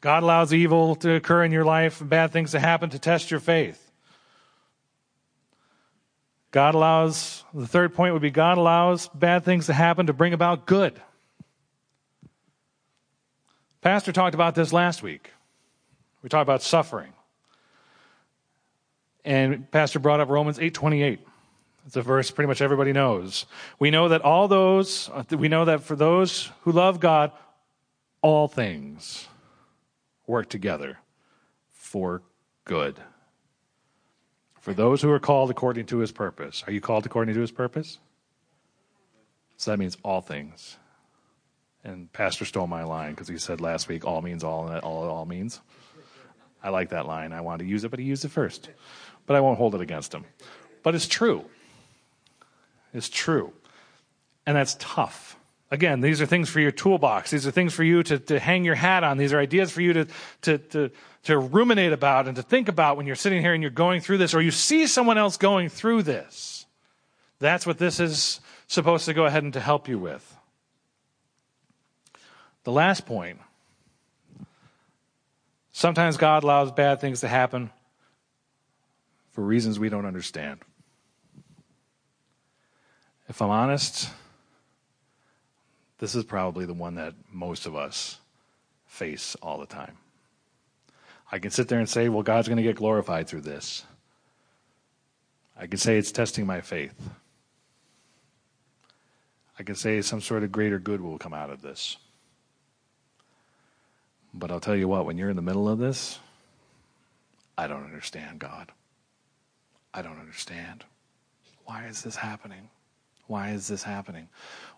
God 0.00 0.22
allows 0.22 0.52
evil 0.52 0.96
to 0.96 1.14
occur 1.14 1.44
in 1.44 1.52
your 1.52 1.64
life 1.64 2.00
and 2.00 2.10
bad 2.10 2.32
things 2.32 2.52
to 2.52 2.60
happen 2.60 2.90
to 2.90 2.98
test 2.98 3.30
your 3.30 3.40
faith. 3.40 3.90
God 6.50 6.74
allows, 6.74 7.44
the 7.54 7.66
third 7.66 7.94
point 7.94 8.12
would 8.12 8.22
be 8.22 8.30
God 8.30 8.58
allows 8.58 9.08
bad 9.08 9.44
things 9.44 9.66
to 9.66 9.72
happen 9.72 10.06
to 10.08 10.12
bring 10.12 10.34
about 10.34 10.66
good. 10.66 11.00
Pastor 13.80 14.12
talked 14.12 14.34
about 14.34 14.54
this 14.54 14.72
last 14.72 15.02
week. 15.02 15.32
We 16.22 16.28
talk 16.28 16.42
about 16.42 16.62
suffering. 16.62 17.12
And 19.24 19.70
Pastor 19.70 19.98
brought 19.98 20.20
up 20.20 20.28
Romans 20.28 20.58
8:28. 20.58 21.18
It's 21.86 21.96
a 21.96 22.02
verse 22.02 22.30
pretty 22.30 22.48
much 22.48 22.60
everybody 22.60 22.92
knows. 22.92 23.46
We 23.78 23.90
know 23.90 24.08
that 24.08 24.22
all 24.22 24.48
those 24.48 25.10
we 25.30 25.48
know 25.48 25.64
that 25.64 25.82
for 25.82 25.96
those 25.96 26.50
who 26.62 26.72
love 26.72 27.00
God, 27.00 27.32
all 28.20 28.48
things 28.48 29.28
work 30.26 30.48
together 30.48 30.98
for 31.70 32.22
good 32.64 33.00
for 34.62 34.72
those 34.72 35.02
who 35.02 35.10
are 35.10 35.18
called 35.18 35.50
according 35.50 35.86
to 35.86 35.98
his 35.98 36.12
purpose. 36.12 36.62
Are 36.68 36.72
you 36.72 36.80
called 36.80 37.04
according 37.04 37.34
to 37.34 37.40
his 37.40 37.50
purpose? 37.50 37.98
So 39.56 39.72
that 39.72 39.76
means 39.76 39.96
all 40.04 40.20
things. 40.20 40.76
And 41.82 42.12
Pastor 42.12 42.44
stole 42.44 42.68
my 42.68 42.84
line 42.84 43.10
because 43.10 43.26
he 43.26 43.38
said 43.38 43.60
last 43.60 43.88
week, 43.88 44.04
all 44.04 44.22
means 44.22 44.44
all, 44.44 44.68
and 44.68 44.78
all 44.80 45.08
all 45.08 45.26
means. 45.26 45.60
I 46.62 46.70
like 46.70 46.90
that 46.90 47.06
line. 47.06 47.32
I 47.32 47.40
wanted 47.40 47.64
to 47.64 47.70
use 47.70 47.84
it, 47.84 47.90
but 47.90 47.98
he 47.98 48.04
used 48.04 48.24
it 48.24 48.30
first. 48.30 48.70
But 49.26 49.36
I 49.36 49.40
won't 49.40 49.58
hold 49.58 49.74
it 49.74 49.80
against 49.80 50.14
him. 50.14 50.24
But 50.82 50.94
it's 50.94 51.08
true. 51.08 51.44
It's 52.94 53.08
true. 53.08 53.52
And 54.46 54.56
that's 54.56 54.76
tough. 54.78 55.38
Again, 55.70 56.00
these 56.02 56.20
are 56.20 56.26
things 56.26 56.50
for 56.50 56.60
your 56.60 56.70
toolbox. 56.70 57.30
These 57.30 57.46
are 57.46 57.50
things 57.50 57.72
for 57.72 57.82
you 57.82 58.02
to, 58.02 58.18
to 58.18 58.38
hang 58.38 58.64
your 58.64 58.74
hat 58.74 59.04
on. 59.04 59.16
These 59.16 59.32
are 59.32 59.38
ideas 59.38 59.70
for 59.70 59.80
you 59.80 59.94
to, 59.94 60.06
to, 60.42 60.58
to, 60.58 60.90
to 61.24 61.38
ruminate 61.38 61.92
about 61.92 62.26
and 62.26 62.36
to 62.36 62.42
think 62.42 62.68
about 62.68 62.96
when 62.96 63.06
you're 63.06 63.16
sitting 63.16 63.40
here 63.40 63.54
and 63.54 63.62
you're 63.62 63.70
going 63.70 64.02
through 64.02 64.18
this 64.18 64.34
or 64.34 64.42
you 64.42 64.50
see 64.50 64.86
someone 64.86 65.16
else 65.16 65.38
going 65.38 65.70
through 65.70 66.02
this. 66.02 66.66
That's 67.38 67.66
what 67.66 67.78
this 67.78 68.00
is 68.00 68.40
supposed 68.66 69.06
to 69.06 69.14
go 69.14 69.24
ahead 69.24 69.44
and 69.44 69.52
to 69.54 69.60
help 69.60 69.88
you 69.88 69.98
with. 69.98 70.36
The 72.64 72.72
last 72.72 73.06
point 73.06 73.38
sometimes 75.82 76.16
God 76.16 76.44
allows 76.44 76.70
bad 76.70 77.00
things 77.00 77.22
to 77.22 77.28
happen 77.28 77.68
for 79.32 79.42
reasons 79.42 79.80
we 79.80 79.88
don't 79.88 80.06
understand. 80.06 80.60
If 83.28 83.42
I'm 83.42 83.50
honest, 83.50 84.08
this 85.98 86.14
is 86.14 86.22
probably 86.22 86.66
the 86.66 86.72
one 86.72 86.94
that 86.94 87.14
most 87.32 87.66
of 87.66 87.74
us 87.74 88.18
face 88.86 89.34
all 89.42 89.58
the 89.58 89.66
time. 89.66 89.96
I 91.32 91.40
can 91.40 91.50
sit 91.50 91.66
there 91.66 91.80
and 91.80 91.88
say, 91.88 92.08
well, 92.08 92.22
God's 92.22 92.46
going 92.46 92.58
to 92.58 92.62
get 92.62 92.76
glorified 92.76 93.26
through 93.26 93.40
this. 93.40 93.84
I 95.58 95.66
can 95.66 95.80
say 95.80 95.98
it's 95.98 96.12
testing 96.12 96.46
my 96.46 96.60
faith. 96.60 96.94
I 99.58 99.64
can 99.64 99.74
say 99.74 100.00
some 100.00 100.20
sort 100.20 100.44
of 100.44 100.52
greater 100.52 100.78
good 100.78 101.00
will 101.00 101.18
come 101.18 101.34
out 101.34 101.50
of 101.50 101.60
this. 101.60 101.96
But 104.34 104.50
I'll 104.50 104.60
tell 104.60 104.76
you 104.76 104.88
what, 104.88 105.04
when 105.04 105.18
you're 105.18 105.30
in 105.30 105.36
the 105.36 105.42
middle 105.42 105.68
of 105.68 105.78
this, 105.78 106.18
I 107.58 107.66
don't 107.66 107.84
understand 107.84 108.38
God. 108.38 108.72
I 109.92 110.00
don't 110.02 110.18
understand. 110.18 110.84
Why 111.64 111.86
is 111.86 112.02
this 112.02 112.16
happening? 112.16 112.70
Why 113.26 113.50
is 113.50 113.68
this 113.68 113.82
happening? 113.82 114.28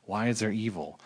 Why 0.06 0.28
is 0.28 0.40
there 0.40 0.50
evil? 0.50 0.98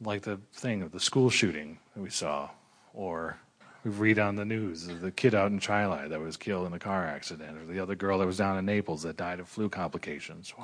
Like 0.00 0.22
the 0.22 0.38
thing 0.52 0.82
of 0.82 0.92
the 0.92 1.00
school 1.00 1.28
shooting 1.28 1.78
that 1.94 2.02
we 2.02 2.10
saw, 2.10 2.50
or 2.92 3.36
we 3.84 3.90
read 3.90 4.18
on 4.18 4.36
the 4.36 4.44
news 4.44 4.88
of 4.88 5.00
the 5.00 5.10
kid 5.10 5.34
out 5.34 5.50
in 5.50 5.58
Chile 5.58 6.08
that 6.08 6.20
was 6.20 6.36
killed 6.36 6.66
in 6.66 6.72
a 6.72 6.78
car 6.78 7.04
accident, 7.04 7.58
or 7.58 7.66
the 7.66 7.80
other 7.80 7.94
girl 7.94 8.18
that 8.18 8.26
was 8.26 8.38
down 8.38 8.58
in 8.58 8.64
Naples 8.64 9.02
that 9.02 9.16
died 9.16 9.40
of 9.40 9.48
flu 9.48 9.68
complications. 9.68 10.54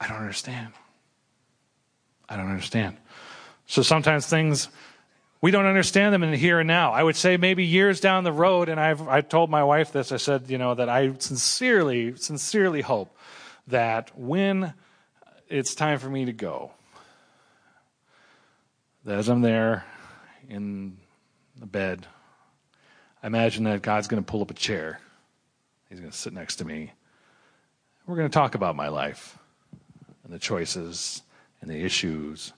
I 0.00 0.08
don't 0.08 0.18
understand. 0.18 0.72
I 2.28 2.36
don't 2.36 2.48
understand. 2.48 2.96
So 3.72 3.80
sometimes 3.80 4.26
things 4.26 4.68
we 5.40 5.50
don't 5.50 5.64
understand 5.64 6.12
them 6.12 6.22
in 6.22 6.30
the 6.30 6.36
here 6.36 6.60
and 6.60 6.68
now. 6.68 6.92
I 6.92 7.02
would 7.02 7.16
say 7.16 7.38
maybe 7.38 7.64
years 7.64 8.00
down 8.00 8.22
the 8.22 8.30
road, 8.30 8.68
and 8.68 8.78
I've 8.78 9.08
I 9.08 9.22
told 9.22 9.48
my 9.48 9.64
wife 9.64 9.92
this. 9.92 10.12
I 10.12 10.18
said, 10.18 10.50
you 10.50 10.58
know, 10.58 10.74
that 10.74 10.90
I 10.90 11.14
sincerely, 11.18 12.14
sincerely 12.16 12.82
hope 12.82 13.16
that 13.68 14.10
when 14.14 14.74
it's 15.48 15.74
time 15.74 15.98
for 15.98 16.10
me 16.10 16.26
to 16.26 16.34
go, 16.34 16.72
that 19.06 19.16
as 19.16 19.30
I'm 19.30 19.40
there 19.40 19.86
in 20.50 20.98
the 21.58 21.64
bed, 21.64 22.06
I 23.22 23.26
imagine 23.26 23.64
that 23.64 23.80
God's 23.80 24.06
going 24.06 24.22
to 24.22 24.30
pull 24.30 24.42
up 24.42 24.50
a 24.50 24.54
chair. 24.54 25.00
He's 25.88 25.98
going 25.98 26.12
to 26.12 26.16
sit 26.16 26.34
next 26.34 26.56
to 26.56 26.66
me. 26.66 26.92
We're 28.04 28.16
going 28.16 28.28
to 28.28 28.34
talk 28.34 28.54
about 28.54 28.76
my 28.76 28.88
life 28.88 29.38
and 30.24 30.30
the 30.30 30.38
choices 30.38 31.22
and 31.62 31.70
the 31.70 31.82
issues 31.82 32.52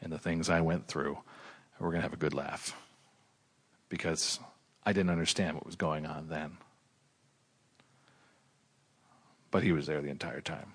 and 0.00 0.12
the 0.12 0.18
things 0.18 0.48
I 0.48 0.60
went 0.60 0.86
through. 0.86 1.18
We're 1.78 1.90
going 1.90 2.00
to 2.00 2.02
have 2.02 2.12
a 2.12 2.16
good 2.16 2.34
laugh 2.34 2.74
because 3.88 4.40
I 4.84 4.92
didn't 4.92 5.10
understand 5.10 5.54
what 5.54 5.66
was 5.66 5.76
going 5.76 6.06
on 6.06 6.28
then. 6.28 6.56
But 9.50 9.62
he 9.62 9.72
was 9.72 9.86
there 9.86 10.02
the 10.02 10.10
entire 10.10 10.40
time. 10.40 10.74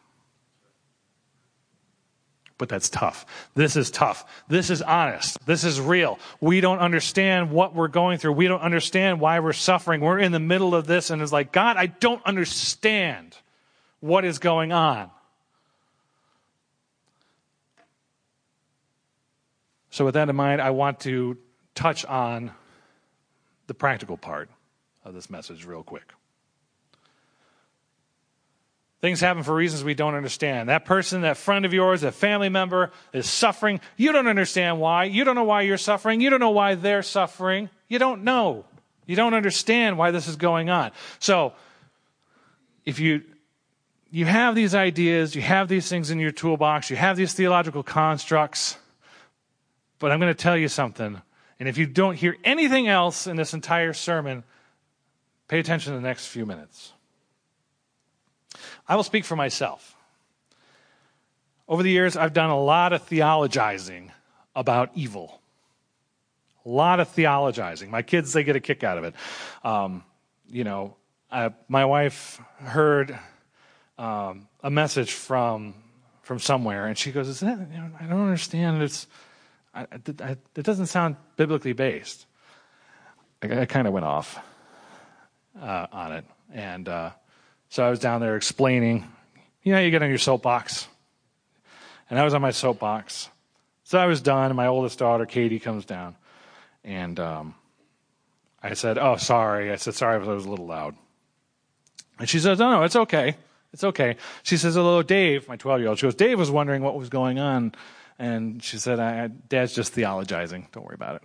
but 2.64 2.70
that's 2.70 2.90
tough. 2.90 3.26
This 3.56 3.76
is 3.76 3.92
tough. 3.92 4.26
This 4.48 4.70
is 4.70 4.82
honest. 4.82 5.38
This 5.46 5.66
is 5.66 5.82
real. 5.82 6.18
We 6.40 6.62
don't 6.62 6.80
understand 6.80 7.52
what 7.52 7.76
we're 7.76 7.90
going 7.90 8.20
through. 8.20 8.32
We 8.34 8.48
don't 8.48 8.62
understand 8.62 9.20
why 9.20 9.42
we're 9.42 9.52
suffering. 9.52 10.00
We're 10.00 10.20
in 10.20 10.32
the 10.32 10.40
middle 10.40 10.74
of 10.74 10.88
this, 10.88 11.10
and 11.10 11.22
it's 11.22 11.34
like, 11.34 11.52
God, 11.52 11.76
I 11.76 11.88
don't 11.88 12.26
understand 12.26 13.36
what 14.00 14.24
is 14.24 14.40
going 14.40 14.72
on. 14.72 15.12
So, 19.94 20.06
with 20.06 20.16
that 20.16 20.28
in 20.28 20.36
mind, 20.36 20.60
I 20.60 20.72
want 20.72 21.02
to 21.02 21.38
touch 21.76 22.04
on 22.04 22.50
the 23.68 23.76
practical 23.76 24.18
part 24.18 24.50
of 25.06 25.14
this 25.14 25.30
message 25.30 25.66
real 25.66 25.84
quick. 25.84 26.14
Things 29.02 29.22
happen 29.22 29.44
for 29.44 29.54
reasons 29.54 29.84
we 29.84 29.94
don't 29.94 30.16
understand. 30.16 30.70
That 30.70 30.86
person, 30.86 31.22
that 31.22 31.38
friend 31.38 31.64
of 31.64 31.76
yours, 31.76 32.02
that 32.02 32.16
family 32.16 32.50
member 32.50 32.90
is 33.14 33.30
suffering. 33.30 33.82
You 33.96 34.12
don't 34.12 34.26
understand 34.26 34.80
why. 34.80 35.04
You 35.04 35.26
don't 35.26 35.36
know 35.36 35.44
why 35.44 35.62
you're 35.62 35.78
suffering. 35.78 36.22
You 36.22 36.32
don't 36.32 36.40
know 36.40 36.50
why 36.50 36.74
they're 36.74 37.04
suffering. 37.04 37.70
You 37.88 38.00
don't 38.00 38.24
know. 38.24 38.66
You 39.06 39.16
don't 39.16 39.36
understand 39.36 40.00
why 40.00 40.10
this 40.10 40.28
is 40.28 40.38
going 40.38 40.72
on. 40.72 40.90
So, 41.20 41.54
if 42.84 43.00
you 43.00 43.22
you 44.10 44.26
have 44.26 44.56
these 44.56 44.74
ideas, 44.74 45.36
you 45.36 45.44
have 45.44 45.68
these 45.68 45.88
things 45.88 46.10
in 46.10 46.18
your 46.20 46.32
toolbox, 46.32 46.90
you 46.90 46.96
have 46.96 47.16
these 47.16 47.36
theological 47.36 47.84
constructs, 47.84 48.78
but 50.00 50.12
I'm 50.12 50.20
going 50.20 50.34
to 50.34 50.42
tell 50.42 50.58
you 50.58 50.68
something. 50.68 51.22
And 51.60 51.70
if 51.70 51.78
you 51.78 51.86
don't 51.86 52.16
hear 52.16 52.38
anything 52.44 52.88
else 52.88 53.28
in 53.28 53.38
this 53.38 53.54
entire 53.54 53.94
sermon, 53.94 54.44
pay 55.48 55.60
attention 55.60 55.94
to 55.94 56.00
the 56.00 56.06
next 56.06 56.28
few 56.28 56.46
minutes. 56.46 56.94
I 58.88 58.96
will 58.96 59.04
speak 59.04 59.26
for 59.26 59.36
myself. 59.36 59.96
Over 61.68 61.84
the 61.84 61.90
years, 61.90 62.18
I've 62.18 62.34
done 62.34 62.50
a 62.50 62.60
lot 62.60 62.92
of 62.92 63.08
theologizing 63.08 64.10
about 64.56 64.92
evil. 64.96 65.42
A 66.66 66.70
lot 66.70 67.00
of 67.00 67.14
theologizing. 67.14 67.90
My 67.90 68.02
kids, 68.02 68.34
they 68.34 68.44
get 68.44 68.56
a 68.56 68.60
kick 68.60 68.84
out 68.84 68.98
of 68.98 69.04
it. 69.06 69.16
Um, 69.64 70.04
you 70.50 70.64
know, 70.64 70.96
I, 71.32 71.54
my 71.68 71.86
wife 71.86 72.42
heard 72.60 73.18
um, 73.98 74.48
a 74.62 74.70
message 74.70 75.12
from 75.12 75.76
from 76.22 76.40
somewhere, 76.40 76.86
and 76.86 76.98
she 76.98 77.12
goes, 77.12 77.28
"Is 77.28 77.42
that? 77.42 77.60
You 77.72 77.78
know, 77.78 77.92
I 78.00 78.06
don't 78.06 78.22
understand. 78.22 78.82
It's 78.82 79.08
I, 79.74 79.82
I, 79.82 80.38
it 80.56 80.64
doesn't 80.64 80.88
sound 80.88 81.16
biblically 81.38 81.74
based." 81.74 82.26
I, 83.42 83.62
I 83.62 83.66
kind 83.66 83.88
of 83.88 83.94
went 83.94 84.06
off 84.06 84.40
uh, 85.62 85.88
on 85.92 86.12
it, 86.14 86.26
and 86.54 86.88
uh, 86.88 87.12
so 87.74 87.84
I 87.84 87.90
was 87.90 87.98
down 87.98 88.22
there 88.22 88.36
explaining, 88.36 89.12
you 89.64 89.74
know, 89.74 89.80
you 89.80 89.90
get 89.90 90.04
on 90.04 90.10
your 90.10 90.20
soapbox. 90.20 90.88
And 92.08 92.20
I 92.20 92.24
was 92.24 92.36
on 92.36 92.42
my 92.44 92.52
soapbox. 92.52 93.30
So 93.84 93.98
I 93.98 94.06
was 94.06 94.22
done, 94.22 94.46
and 94.46 94.56
my 94.56 94.68
oldest 94.68 95.00
daughter, 95.00 95.26
Katie, 95.26 95.60
comes 95.60 95.84
down. 95.84 96.16
And 96.84 97.20
um, 97.20 97.56
I 98.62 98.76
said, 98.76 99.00
Oh, 99.00 99.16
sorry. 99.16 99.72
I 99.72 99.78
said, 99.78 99.96
Sorry 99.96 100.16
I 100.16 100.18
was 100.20 100.46
a 100.46 100.50
little 100.52 100.68
loud. 100.68 100.96
And 102.20 102.30
she 102.30 102.38
says, 102.38 102.60
No, 102.60 102.70
no, 102.70 102.84
it's 102.84 102.96
okay. 102.96 103.38
It's 103.72 103.84
okay. 103.84 104.18
She 104.44 104.58
says, 104.58 104.76
Hello, 104.76 105.02
Dave, 105.02 105.48
my 105.48 105.56
12 105.56 105.80
year 105.80 105.90
old. 105.90 105.98
She 105.98 106.06
goes, 106.06 106.14
Dave 106.14 106.38
was 106.38 106.52
wondering 106.52 106.84
what 106.84 106.96
was 106.96 107.10
going 107.10 107.40
on. 107.40 107.74
And 108.24 108.64
she 108.64 108.78
said, 108.78 109.02
I, 109.02 109.28
Dad's 109.28 109.76
just 109.76 109.94
theologizing. 109.94 110.72
Don't 110.72 110.86
worry 110.86 110.96
about 110.96 111.18
it. 111.18 111.24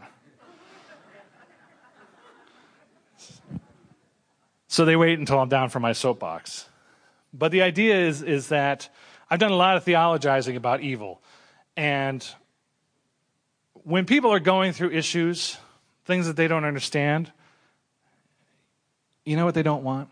So 4.67 4.85
they 4.85 4.97
wait 4.97 5.17
until 5.17 5.39
I'm 5.39 5.49
down 5.49 5.69
from 5.69 5.83
my 5.83 5.93
soapbox. 5.93 6.69
But 7.33 7.53
the 7.53 7.63
idea 7.63 7.97
is, 8.01 8.23
is 8.23 8.49
that 8.49 8.93
I've 9.31 9.39
done 9.39 9.53
a 9.53 9.57
lot 9.57 9.77
of 9.77 9.85
theologizing 9.85 10.57
about 10.57 10.81
evil. 10.81 11.23
And 11.77 12.27
when 13.75 14.05
people 14.05 14.33
are 14.33 14.41
going 14.41 14.73
through 14.73 14.91
issues, 14.91 15.57
things 16.05 16.27
that 16.27 16.35
they 16.35 16.49
don't 16.49 16.65
understand, 16.65 17.31
you 19.25 19.37
know 19.37 19.45
what 19.45 19.55
they 19.55 19.63
don't 19.63 19.85
want? 19.85 20.09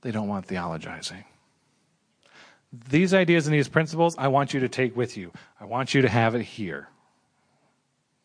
They 0.00 0.10
don't 0.10 0.28
want 0.28 0.46
theologizing. 0.46 1.24
These 2.72 3.14
ideas 3.14 3.46
and 3.46 3.54
these 3.54 3.68
principles, 3.68 4.14
I 4.16 4.28
want 4.28 4.54
you 4.54 4.60
to 4.60 4.68
take 4.68 4.96
with 4.96 5.16
you. 5.16 5.32
I 5.60 5.64
want 5.64 5.92
you 5.92 6.02
to 6.02 6.08
have 6.08 6.34
it 6.34 6.42
here. 6.42 6.88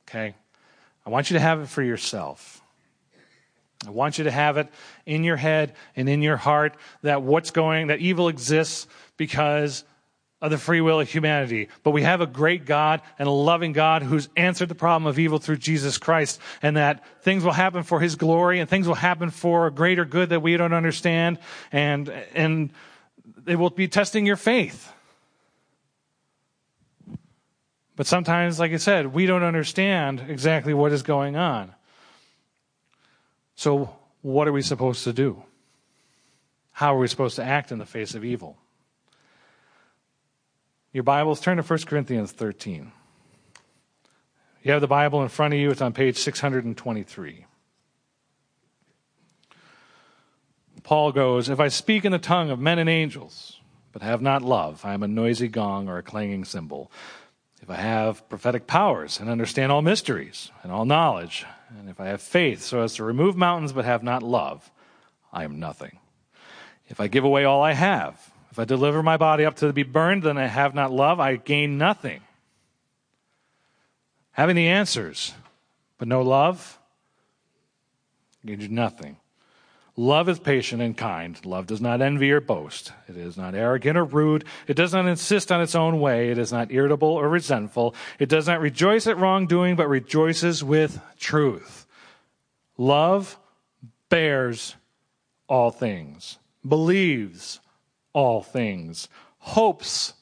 Okay? 0.07 0.35
I 1.05 1.09
want 1.09 1.29
you 1.29 1.35
to 1.35 1.39
have 1.39 1.61
it 1.61 1.67
for 1.67 1.81
yourself. 1.81 2.61
I 3.87 3.91
want 3.91 4.17
you 4.17 4.23
to 4.23 4.31
have 4.31 4.57
it 4.57 4.69
in 5.05 5.23
your 5.23 5.35
head 5.35 5.73
and 5.95 6.09
in 6.09 6.21
your 6.21 6.37
heart 6.37 6.75
that 7.01 7.21
what's 7.21 7.51
going, 7.51 7.87
that 7.87 7.99
evil 7.99 8.27
exists 8.27 8.87
because 9.17 9.83
of 10.41 10.51
the 10.51 10.57
free 10.57 10.81
will 10.81 10.99
of 10.99 11.09
humanity. 11.09 11.69
But 11.83 11.91
we 11.91 12.03
have 12.03 12.21
a 12.21 12.27
great 12.27 12.65
God 12.65 13.01
and 13.17 13.27
a 13.27 13.31
loving 13.31 13.73
God 13.73 14.03
who's 14.03 14.29
answered 14.35 14.69
the 14.69 14.75
problem 14.75 15.07
of 15.07 15.17
evil 15.17 15.39
through 15.39 15.57
Jesus 15.57 15.97
Christ, 15.97 16.39
and 16.61 16.77
that 16.77 17.03
things 17.23 17.43
will 17.43 17.51
happen 17.51 17.83
for 17.83 17.99
his 17.99 18.15
glory 18.15 18.59
and 18.59 18.69
things 18.69 18.87
will 18.87 18.95
happen 18.95 19.29
for 19.29 19.67
a 19.67 19.71
greater 19.71 20.05
good 20.05 20.29
that 20.29 20.41
we 20.41 20.55
don't 20.57 20.73
understand, 20.73 21.39
and, 21.71 22.09
and 22.33 22.71
they 23.45 23.55
will 23.55 23.69
be 23.69 23.87
testing 23.87 24.25
your 24.25 24.35
faith. 24.35 24.91
But 27.95 28.07
sometimes, 28.07 28.59
like 28.59 28.73
I 28.73 28.77
said, 28.77 29.13
we 29.13 29.25
don't 29.25 29.43
understand 29.43 30.25
exactly 30.27 30.73
what 30.73 30.91
is 30.91 31.01
going 31.01 31.37
on. 31.37 31.73
So, 33.55 33.95
what 34.21 34.47
are 34.47 34.51
we 34.51 34.61
supposed 34.61 35.05
to 35.05 35.13
do? 35.13 35.43
How 36.73 36.93
are 36.95 36.99
we 36.99 37.07
supposed 37.07 37.37
to 37.37 37.43
act 37.43 37.71
in 37.71 37.77
the 37.77 37.85
face 37.85 38.15
of 38.15 38.25
evil? 38.25 38.57
Your 40.91 41.03
Bibles, 41.03 41.39
turn 41.39 41.57
to 41.57 41.63
1 41.63 41.79
Corinthians 41.85 42.33
13. 42.33 42.91
You 44.63 44.71
have 44.71 44.81
the 44.81 44.87
Bible 44.87 45.21
in 45.21 45.29
front 45.29 45.53
of 45.53 45.59
you, 45.59 45.71
it's 45.71 45.81
on 45.81 45.93
page 45.93 46.17
623. 46.17 47.45
Paul 50.85 51.11
goes, 51.11 51.49
If 51.49 51.59
I 51.59 51.67
speak 51.67 52.05
in 52.05 52.11
the 52.11 52.19
tongue 52.19 52.51
of 52.51 52.59
men 52.59 52.77
and 52.77 52.87
angels, 52.87 53.59
but 53.91 54.03
have 54.03 54.21
not 54.21 54.43
love, 54.43 54.85
I 54.85 54.93
am 54.93 55.01
a 55.01 55.07
noisy 55.07 55.47
gong 55.47 55.89
or 55.89 55.97
a 55.97 56.03
clanging 56.03 56.45
cymbal. 56.45 56.91
If 57.59 57.71
I 57.71 57.77
have 57.77 58.29
prophetic 58.29 58.67
powers 58.67 59.19
and 59.19 59.27
understand 59.27 59.71
all 59.71 59.81
mysteries 59.81 60.51
and 60.61 60.71
all 60.71 60.85
knowledge, 60.85 61.43
and 61.75 61.89
if 61.89 61.99
I 61.99 62.05
have 62.05 62.21
faith 62.21 62.61
so 62.61 62.81
as 62.81 62.93
to 62.95 63.03
remove 63.03 63.35
mountains 63.35 63.73
but 63.73 63.83
have 63.83 64.03
not 64.03 64.21
love, 64.21 64.69
I 65.33 65.43
am 65.43 65.59
nothing. 65.59 65.97
If 66.87 66.99
I 66.99 67.07
give 67.07 67.23
away 67.23 67.45
all 67.45 67.63
I 67.63 67.73
have, 67.73 68.31
if 68.51 68.59
I 68.59 68.65
deliver 68.65 69.01
my 69.01 69.17
body 69.17 69.43
up 69.43 69.55
to 69.57 69.73
be 69.73 69.81
burned, 69.81 70.21
then 70.21 70.37
I 70.37 70.45
have 70.45 70.75
not 70.75 70.91
love, 70.91 71.19
I 71.19 71.37
gain 71.37 71.79
nothing. 71.79 72.21
Having 74.33 74.57
the 74.57 74.67
answers, 74.67 75.33
but 75.97 76.07
no 76.07 76.21
love, 76.21 76.77
gains 78.45 78.69
nothing. 78.69 79.17
Love 79.97 80.27
is 80.27 80.39
patient 80.39 80.81
and 80.81 80.97
kind. 80.97 81.43
Love 81.45 81.67
does 81.67 81.79
not 81.79 82.01
envy 82.01 82.29
or 82.29 82.41
boast. 82.41 82.91
It 83.07 83.15
is 83.15 83.37
not 83.37 83.55
arrogant 83.55 83.97
or 83.97 84.03
rude. 84.03 84.43
It 84.67 84.75
does 84.75 84.91
not 84.91 85.05
insist 85.05 85.51
on 85.51 85.61
its 85.61 85.73
own 85.73 86.01
way. 86.01 86.31
It 86.31 86.37
is 86.37 86.51
not 86.51 86.71
irritable 86.71 87.09
or 87.09 87.29
resentful. 87.29 87.95
It 88.19 88.27
does 88.27 88.45
not 88.45 88.59
rejoice 88.59 89.07
at 89.07 89.17
wrongdoing, 89.17 89.77
but 89.77 89.87
rejoices 89.87 90.63
with 90.63 90.99
truth. 91.17 91.85
Love 92.77 93.39
bears 94.09 94.75
all 95.47 95.71
things, 95.71 96.39
believes 96.67 97.61
all 98.11 98.41
things, 98.41 99.07
hopes 99.39 100.13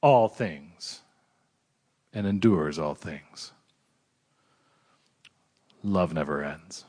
all 0.00 0.28
things, 0.28 1.02
and 2.14 2.26
endures 2.26 2.78
all 2.78 2.94
things. 2.94 3.52
Love 5.82 6.14
never 6.14 6.42
ends. 6.42 6.84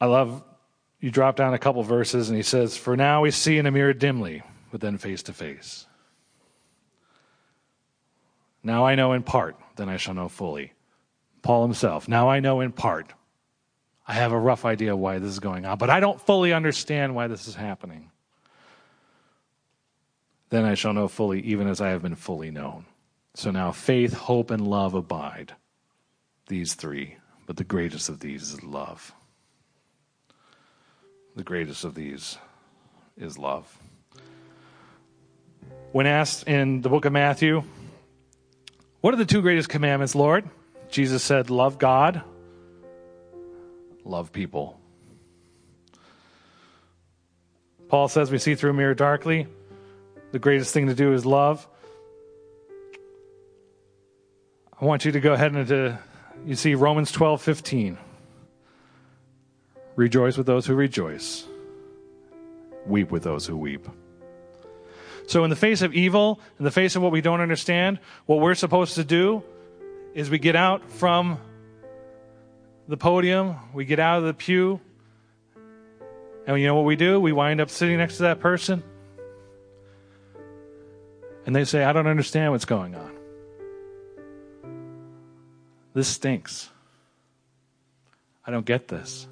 I 0.00 0.06
love 0.06 0.42
you 1.00 1.10
drop 1.10 1.36
down 1.36 1.54
a 1.54 1.58
couple 1.58 1.82
verses 1.82 2.28
and 2.28 2.36
he 2.36 2.42
says, 2.42 2.76
For 2.76 2.96
now 2.96 3.22
we 3.22 3.30
see 3.30 3.58
in 3.58 3.66
a 3.66 3.70
mirror 3.70 3.92
dimly, 3.92 4.42
but 4.70 4.80
then 4.80 4.98
face 4.98 5.22
to 5.24 5.32
face. 5.32 5.86
Now 8.62 8.86
I 8.86 8.94
know 8.94 9.12
in 9.12 9.22
part, 9.22 9.56
then 9.76 9.88
I 9.88 9.96
shall 9.96 10.14
know 10.14 10.28
fully. 10.28 10.72
Paul 11.42 11.62
himself, 11.62 12.08
now 12.08 12.28
I 12.28 12.40
know 12.40 12.60
in 12.60 12.72
part. 12.72 13.12
I 14.08 14.14
have 14.14 14.32
a 14.32 14.38
rough 14.38 14.64
idea 14.64 14.96
why 14.96 15.18
this 15.18 15.30
is 15.30 15.40
going 15.40 15.66
on, 15.66 15.78
but 15.78 15.90
I 15.90 16.00
don't 16.00 16.20
fully 16.20 16.52
understand 16.52 17.14
why 17.14 17.26
this 17.26 17.48
is 17.48 17.54
happening. 17.54 18.10
Then 20.48 20.64
I 20.64 20.74
shall 20.74 20.92
know 20.92 21.08
fully, 21.08 21.40
even 21.40 21.66
as 21.66 21.80
I 21.80 21.88
have 21.88 22.02
been 22.02 22.14
fully 22.14 22.52
known. 22.52 22.86
So 23.34 23.50
now 23.50 23.72
faith, 23.72 24.14
hope, 24.14 24.50
and 24.50 24.66
love 24.66 24.94
abide. 24.94 25.54
These 26.48 26.74
three, 26.74 27.16
but 27.46 27.56
the 27.56 27.64
greatest 27.64 28.08
of 28.08 28.20
these 28.20 28.42
is 28.52 28.62
love. 28.62 29.12
The 31.36 31.44
greatest 31.44 31.84
of 31.84 31.94
these 31.94 32.38
is 33.18 33.36
love. 33.36 33.78
When 35.92 36.06
asked 36.06 36.48
in 36.48 36.80
the 36.80 36.88
book 36.88 37.04
of 37.04 37.12
Matthew, 37.12 37.62
What 39.02 39.12
are 39.12 39.18
the 39.18 39.26
two 39.26 39.42
greatest 39.42 39.68
commandments, 39.68 40.14
Lord? 40.14 40.48
Jesus 40.88 41.22
said, 41.22 41.50
Love 41.50 41.78
God, 41.78 42.22
love 44.02 44.32
people. 44.32 44.80
Paul 47.88 48.08
says 48.08 48.30
we 48.30 48.38
see 48.38 48.54
through 48.54 48.70
a 48.70 48.74
mirror 48.74 48.94
darkly. 48.94 49.46
The 50.32 50.38
greatest 50.38 50.72
thing 50.72 50.86
to 50.86 50.94
do 50.94 51.12
is 51.12 51.26
love. 51.26 51.68
I 54.80 54.86
want 54.86 55.04
you 55.04 55.12
to 55.12 55.20
go 55.20 55.34
ahead 55.34 55.52
and 55.52 55.68
to, 55.68 55.98
you 56.46 56.54
see 56.54 56.74
Romans 56.74 57.12
12, 57.12 57.42
15. 57.42 57.98
Rejoice 59.96 60.36
with 60.36 60.46
those 60.46 60.66
who 60.66 60.74
rejoice, 60.74 61.46
weep 62.86 63.10
with 63.10 63.22
those 63.22 63.46
who 63.46 63.56
weep. 63.56 63.88
So, 65.26 65.42
in 65.42 65.50
the 65.50 65.56
face 65.56 65.82
of 65.82 65.94
evil, 65.94 66.38
in 66.58 66.64
the 66.64 66.70
face 66.70 66.94
of 66.94 67.02
what 67.02 67.12
we 67.12 67.20
don't 67.20 67.40
understand, 67.40 67.98
what 68.26 68.38
we're 68.40 68.54
supposed 68.54 68.94
to 68.94 69.04
do 69.04 69.42
is 70.14 70.30
we 70.30 70.38
get 70.38 70.54
out 70.54 70.88
from 70.88 71.38
the 72.86 72.96
podium, 72.96 73.56
we 73.74 73.84
get 73.84 73.98
out 73.98 74.18
of 74.18 74.24
the 74.24 74.34
pew, 74.34 74.80
and 76.46 76.60
you 76.60 76.66
know 76.66 76.76
what 76.76 76.84
we 76.84 76.94
do? 76.94 77.18
We 77.18 77.32
wind 77.32 77.60
up 77.60 77.70
sitting 77.70 77.96
next 77.96 78.18
to 78.18 78.24
that 78.24 78.38
person, 78.38 78.82
and 81.44 81.56
they 81.56 81.64
say, 81.64 81.82
I 81.82 81.92
don't 81.92 82.06
understand 82.06 82.52
what's 82.52 82.66
going 82.66 82.94
on. 82.94 83.16
This 85.94 86.08
stinks. 86.08 86.68
I 88.44 88.50
don't 88.52 88.66
get 88.66 88.86
this. 88.86 89.26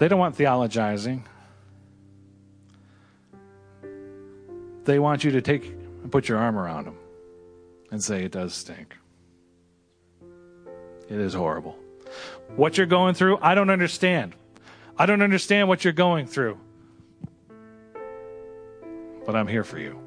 They 0.00 0.08
don't 0.08 0.18
want 0.18 0.34
theologizing. 0.34 1.24
They 4.84 4.98
want 4.98 5.24
you 5.24 5.32
to 5.32 5.42
take 5.42 5.66
and 5.66 6.10
put 6.10 6.26
your 6.26 6.38
arm 6.38 6.58
around 6.58 6.86
them 6.86 6.96
and 7.90 8.02
say, 8.02 8.24
It 8.24 8.32
does 8.32 8.54
stink. 8.54 8.96
It 11.10 11.18
is 11.18 11.34
horrible. 11.34 11.78
What 12.56 12.78
you're 12.78 12.86
going 12.86 13.14
through, 13.14 13.40
I 13.42 13.54
don't 13.54 13.68
understand. 13.68 14.34
I 14.96 15.04
don't 15.04 15.20
understand 15.20 15.68
what 15.68 15.84
you're 15.84 15.92
going 15.92 16.26
through. 16.26 16.58
But 19.26 19.36
I'm 19.36 19.48
here 19.48 19.64
for 19.64 19.78
you. 19.78 20.00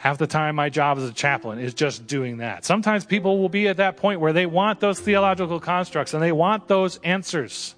Half 0.00 0.16
the 0.16 0.26
time, 0.26 0.56
my 0.56 0.70
job 0.70 0.96
as 0.96 1.04
a 1.04 1.12
chaplain 1.12 1.58
is 1.58 1.74
just 1.74 2.06
doing 2.06 2.38
that. 2.38 2.64
Sometimes 2.64 3.04
people 3.04 3.38
will 3.38 3.50
be 3.50 3.68
at 3.68 3.76
that 3.76 3.98
point 3.98 4.18
where 4.18 4.32
they 4.32 4.46
want 4.46 4.80
those 4.80 4.98
theological 4.98 5.60
constructs 5.60 6.14
and 6.14 6.22
they 6.22 6.32
want 6.32 6.68
those 6.68 6.96
answers. 7.04 7.74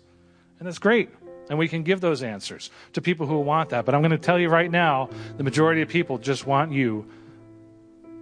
And 0.60 0.68
that's 0.68 0.78
great. 0.78 1.10
And 1.50 1.58
we 1.58 1.66
can 1.66 1.82
give 1.82 2.00
those 2.00 2.22
answers 2.22 2.70
to 2.92 3.02
people 3.02 3.26
who 3.26 3.40
want 3.40 3.70
that. 3.70 3.84
But 3.84 3.96
I'm 3.96 4.02
going 4.02 4.12
to 4.12 4.18
tell 4.18 4.38
you 4.38 4.50
right 4.50 4.70
now 4.70 5.10
the 5.36 5.42
majority 5.42 5.82
of 5.82 5.88
people 5.88 6.16
just 6.16 6.46
want 6.46 6.70
you, 6.70 7.10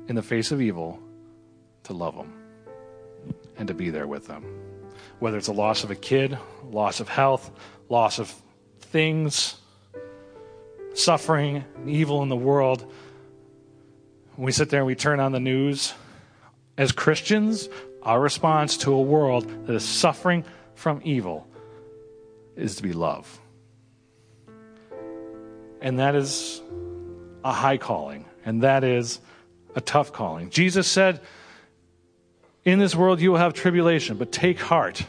in 0.08 0.14
the 0.14 0.22
face 0.22 0.50
of 0.50 0.62
evil, 0.62 0.98
to 1.82 1.92
love 1.92 2.16
them 2.16 2.32
and 3.58 3.68
to 3.68 3.74
be 3.74 3.90
there 3.90 4.06
with 4.06 4.26
them. 4.26 4.46
Whether 5.18 5.36
it's 5.36 5.48
a 5.48 5.52
loss 5.52 5.84
of 5.84 5.90
a 5.90 5.94
kid, 5.94 6.38
loss 6.64 7.00
of 7.00 7.10
health, 7.10 7.50
loss 7.90 8.18
of 8.18 8.34
things, 8.80 9.56
suffering, 10.94 11.66
evil 11.86 12.22
in 12.22 12.30
the 12.30 12.36
world 12.36 12.90
we 14.40 14.52
sit 14.52 14.70
there 14.70 14.80
and 14.80 14.86
we 14.86 14.94
turn 14.94 15.20
on 15.20 15.32
the 15.32 15.40
news, 15.40 15.92
as 16.78 16.92
Christians, 16.92 17.68
our 18.02 18.18
response 18.18 18.78
to 18.78 18.92
a 18.94 19.00
world 19.00 19.66
that 19.66 19.74
is 19.74 19.84
suffering 19.84 20.44
from 20.74 21.00
evil 21.04 21.46
is 22.56 22.76
to 22.76 22.82
be 22.82 22.94
love. 22.94 23.38
And 25.82 25.98
that 25.98 26.14
is 26.14 26.62
a 27.44 27.52
high 27.52 27.76
calling, 27.76 28.24
and 28.44 28.62
that 28.62 28.82
is 28.82 29.20
a 29.74 29.80
tough 29.80 30.12
calling. 30.12 30.48
Jesus 30.48 30.88
said, 30.88 31.20
In 32.64 32.78
this 32.78 32.94
world 32.94 33.20
you 33.20 33.32
will 33.32 33.38
have 33.38 33.52
tribulation, 33.52 34.16
but 34.16 34.32
take 34.32 34.58
heart. 34.58 35.04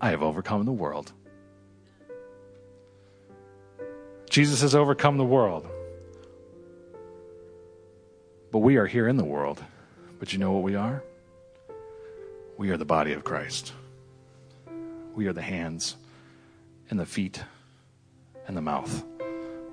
I 0.00 0.10
have 0.10 0.24
overcome 0.24 0.64
the 0.64 0.72
world. 0.72 1.12
Jesus 4.28 4.62
has 4.62 4.74
overcome 4.74 5.18
the 5.18 5.24
world. 5.24 5.68
But 8.52 8.58
we 8.58 8.76
are 8.76 8.86
here 8.86 9.08
in 9.08 9.16
the 9.16 9.24
world. 9.24 9.64
But 10.20 10.34
you 10.34 10.38
know 10.38 10.52
what 10.52 10.62
we 10.62 10.76
are? 10.76 11.02
We 12.58 12.68
are 12.70 12.76
the 12.76 12.84
body 12.84 13.14
of 13.14 13.24
Christ. 13.24 13.72
We 15.14 15.26
are 15.26 15.32
the 15.32 15.42
hands 15.42 15.96
and 16.90 17.00
the 17.00 17.06
feet 17.06 17.42
and 18.46 18.54
the 18.54 18.60
mouth 18.60 19.04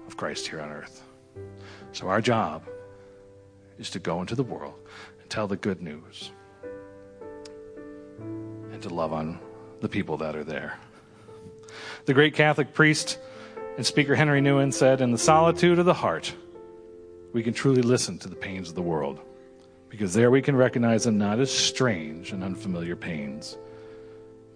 of 0.07 0.15
Christ 0.15 0.47
here 0.47 0.61
on 0.61 0.69
earth. 0.69 1.03
So 1.91 2.07
our 2.07 2.21
job 2.21 2.63
is 3.77 3.89
to 3.91 3.99
go 3.99 4.21
into 4.21 4.35
the 4.35 4.43
world 4.43 4.75
and 5.19 5.29
tell 5.29 5.47
the 5.47 5.57
good 5.57 5.81
news 5.81 6.31
and 8.19 8.81
to 8.81 8.89
love 8.89 9.11
on 9.11 9.39
the 9.81 9.89
people 9.89 10.15
that 10.17 10.37
are 10.37 10.43
there. 10.45 10.79
The 12.05 12.13
great 12.13 12.33
Catholic 12.33 12.73
priest 12.73 13.19
and 13.75 13.85
speaker 13.85 14.15
Henri 14.15 14.41
Nouwen 14.41 14.73
said, 14.73 15.01
In 15.01 15.11
the 15.11 15.17
solitude 15.17 15.79
of 15.79 15.85
the 15.85 15.93
heart, 15.93 16.33
we 17.33 17.43
can 17.43 17.53
truly 17.53 17.81
listen 17.81 18.17
to 18.19 18.27
the 18.27 18.35
pains 18.35 18.69
of 18.69 18.75
the 18.75 18.81
world 18.81 19.19
because 19.89 20.13
there 20.13 20.31
we 20.31 20.41
can 20.41 20.55
recognize 20.55 21.03
them 21.03 21.17
not 21.17 21.39
as 21.39 21.51
strange 21.51 22.31
and 22.31 22.43
unfamiliar 22.43 22.95
pains, 22.95 23.57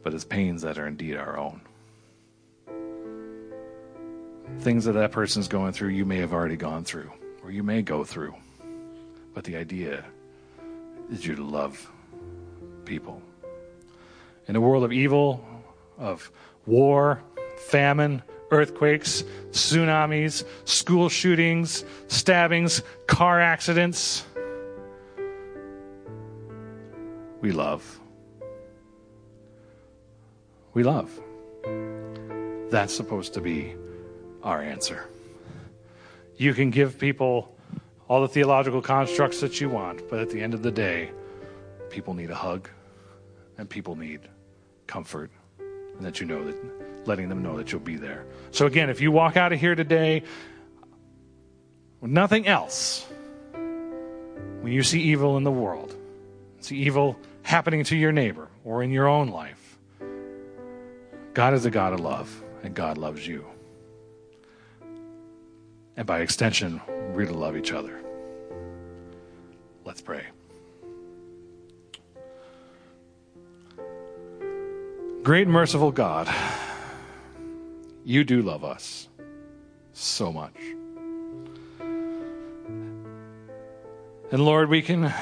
but 0.04 0.14
as 0.14 0.24
pains 0.24 0.62
that 0.62 0.78
are 0.78 0.88
indeed 0.88 1.16
our 1.16 1.38
own. 1.38 1.62
Things 4.60 4.86
that 4.86 4.94
that 4.94 5.12
person's 5.12 5.48
going 5.48 5.74
through, 5.74 5.90
you 5.90 6.06
may 6.06 6.18
have 6.18 6.34
already 6.34 6.56
gone 6.56 6.84
through, 6.84 7.12
or 7.44 7.52
you 7.52 7.64
may 7.64 7.82
go 7.82 8.04
through. 8.04 8.36
But 9.34 9.44
the 9.44 9.56
idea 9.56 10.06
is 11.12 11.26
you 11.26 11.36
to 11.36 11.44
love 11.44 11.92
people. 12.86 13.22
In 14.48 14.56
a 14.56 14.62
world 14.62 14.84
of 14.84 14.94
evil, 14.94 15.44
of 15.98 16.32
war, 16.66 17.22
famine, 17.68 18.22
earthquakes, 18.54 19.24
tsunamis, 19.51 20.45
school 20.66 21.10
shootings, 21.10 21.84
stabbings, 22.08 22.82
car 23.08 23.41
accidents. 23.41 24.26
We 27.41 27.51
love. 27.51 27.99
We 30.74 30.84
love. 30.84 31.12
That's 32.72 32.95
supposed 32.95 33.34
to 33.34 33.41
be 33.41 33.76
our 34.41 34.62
answer. 34.62 35.08
You 36.38 36.54
can 36.54 36.70
give 36.70 36.97
people 36.97 37.56
all 38.08 38.22
the 38.22 38.28
theological 38.28 38.82
constructs 38.82 39.41
that 39.41 39.62
you 39.62 39.70
want, 39.70 40.10
but 40.10 40.20
at 40.20 40.30
the 40.30 40.41
end 40.41 40.54
of 40.54 40.64
the 40.64 40.72
day, 40.72 41.12
people 41.89 42.14
need 42.14 42.32
a 42.32 42.36
hug 42.36 42.70
and 43.58 43.70
people 43.70 43.95
need 43.95 44.22
comfort 44.88 45.32
and 46.04 46.14
that 46.14 46.20
you 46.20 46.28
know 46.28 46.43
that 46.43 47.08
letting 47.08 47.30
them 47.30 47.41
know 47.41 47.56
that 47.56 47.72
you'll 47.72 47.80
be 47.80 47.95
there. 47.95 48.26
So, 48.51 48.66
again, 48.66 48.89
if 48.89 48.99
you 48.99 49.10
walk 49.10 49.38
out 49.38 49.54
of 49.54 49.60
here 49.60 49.74
today 49.74 50.24
with 52.01 52.12
nothing 52.12 52.45
else, 52.45 53.08
when 53.54 54.74
you 54.74 54.84
see 54.84 55.01
evil 55.01 55.38
in 55.38 55.43
the 55.43 55.51
world, 55.51 55.95
see 56.60 56.76
evil 56.76 57.18
happening 57.43 57.86
to 57.86 57.95
your 57.95 58.12
neighbor 58.12 58.49
or 58.66 58.84
in 58.84 58.91
your 58.91 59.08
own 59.08 59.30
life, 59.30 59.78
God 61.34 61.54
is 61.54 61.66
a 61.66 61.72
God 61.72 61.93
of 61.93 62.01
love, 62.01 62.43
and 62.64 62.76
God 62.76 62.97
loves 62.97 63.26
you. 63.26 63.45
And 65.95 66.06
by 66.06 66.20
extension, 66.20 66.82
we're 67.14 67.28
to 67.28 67.34
love 67.34 67.56
each 67.56 67.72
other. 67.72 67.97
Let's 69.86 70.01
pray. 70.01 70.26
Great 75.24 75.48
merciful 75.48 75.94
God, 75.94 76.28
you 78.04 78.26
do 78.26 78.42
love 78.42 78.66
us 78.66 79.08
so 79.94 80.34
much. 80.34 80.58
And 84.32 84.44
Lord, 84.44 84.68
we 84.68 84.82
can 84.82 85.14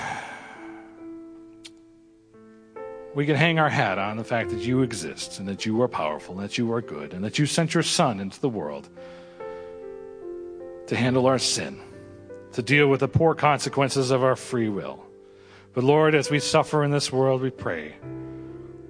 we 3.14 3.28
can 3.28 3.36
hang 3.36 3.60
our 3.60 3.70
hat 3.70 4.00
on 4.00 4.18
the 4.18 4.24
fact 4.24 4.50
that 4.50 4.62
you 4.62 4.82
exist 4.82 5.38
and 5.38 5.48
that 5.48 5.68
you 5.68 5.80
are 5.84 5.88
powerful 5.88 6.34
and 6.34 6.44
that 6.46 6.58
you 6.58 6.74
are 6.74 6.82
good 6.82 7.14
and 7.14 7.24
that 7.24 7.38
you 7.38 7.46
sent 7.46 7.76
your 7.76 7.84
son 7.84 8.20
into 8.20 8.42
the 8.42 8.50
world 8.50 8.90
to 10.88 10.96
handle 10.96 11.28
our 11.28 11.38
sin, 11.38 11.80
to 12.54 12.64
deal 12.64 12.88
with 12.88 13.02
the 13.02 13.08
poor 13.08 13.36
consequences 13.36 14.10
of 14.10 14.24
our 14.24 14.36
free 14.36 14.68
will. 14.68 15.06
But 15.76 15.84
Lord, 15.84 16.16
as 16.16 16.32
we 16.32 16.40
suffer 16.40 16.84
in 16.84 16.90
this 16.90 17.12
world, 17.12 17.44
we 17.44 17.52
pray 17.52 17.94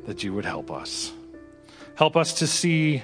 that 0.05 0.23
you 0.23 0.33
would 0.33 0.45
help 0.45 0.71
us. 0.71 1.11
Help 1.95 2.15
us 2.15 2.33
to 2.35 2.47
see, 2.47 3.03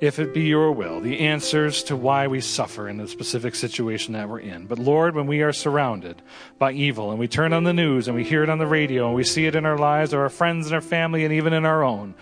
if 0.00 0.18
it 0.18 0.32
be 0.32 0.44
your 0.44 0.72
will, 0.72 1.00
the 1.00 1.20
answers 1.20 1.82
to 1.84 1.96
why 1.96 2.26
we 2.26 2.40
suffer 2.40 2.88
in 2.88 2.96
the 2.96 3.08
specific 3.08 3.54
situation 3.54 4.14
that 4.14 4.28
we're 4.28 4.40
in. 4.40 4.66
But 4.66 4.78
Lord, 4.78 5.14
when 5.14 5.26
we 5.26 5.42
are 5.42 5.52
surrounded 5.52 6.22
by 6.58 6.72
evil 6.72 7.10
and 7.10 7.18
we 7.18 7.28
turn 7.28 7.52
on 7.52 7.64
the 7.64 7.72
news 7.72 8.08
and 8.08 8.16
we 8.16 8.24
hear 8.24 8.42
it 8.42 8.48
on 8.48 8.58
the 8.58 8.66
radio 8.66 9.06
and 9.06 9.14
we 9.14 9.24
see 9.24 9.46
it 9.46 9.54
in 9.54 9.66
our 9.66 9.78
lives 9.78 10.14
or 10.14 10.22
our 10.22 10.30
friends 10.30 10.66
and 10.66 10.74
our 10.74 10.80
family 10.80 11.24
and 11.24 11.34
even 11.34 11.52
in 11.52 11.66
our 11.66 11.82
own, 11.82 12.14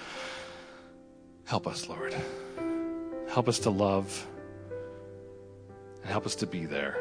help 1.45 1.67
us, 1.67 1.89
Lord. 1.89 2.15
Help 3.29 3.49
us 3.49 3.59
to 3.61 3.71
love 3.71 4.27
and 6.03 6.11
help 6.11 6.25
us 6.25 6.37
to 6.37 6.47
be 6.47 6.65
there 6.65 6.99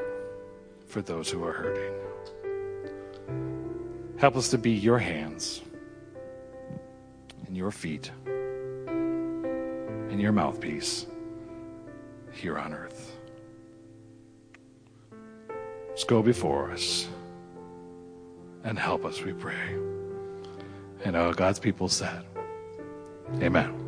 for 0.87 1.01
those 1.01 1.29
who 1.29 1.43
are 1.43 1.53
hurting. 1.53 1.93
Help 4.17 4.35
us 4.35 4.49
to 4.49 4.57
be 4.57 4.71
your 4.71 4.99
hands 4.99 5.61
and 7.47 7.55
your 7.55 7.71
feet 7.71 8.11
and 8.25 10.21
your 10.21 10.31
mouthpiece 10.31 11.05
here 12.31 12.57
on 12.57 12.73
earth. 12.73 13.17
Just 15.95 16.07
go 16.07 16.21
before 16.21 16.71
us 16.71 17.07
and 18.63 18.77
help 18.77 19.05
us, 19.05 19.21
we 19.21 19.33
pray. 19.33 19.77
And 21.03 21.15
all 21.15 21.33
God's 21.33 21.59
people 21.59 21.87
said, 21.87 22.23
Amen. 23.41 23.84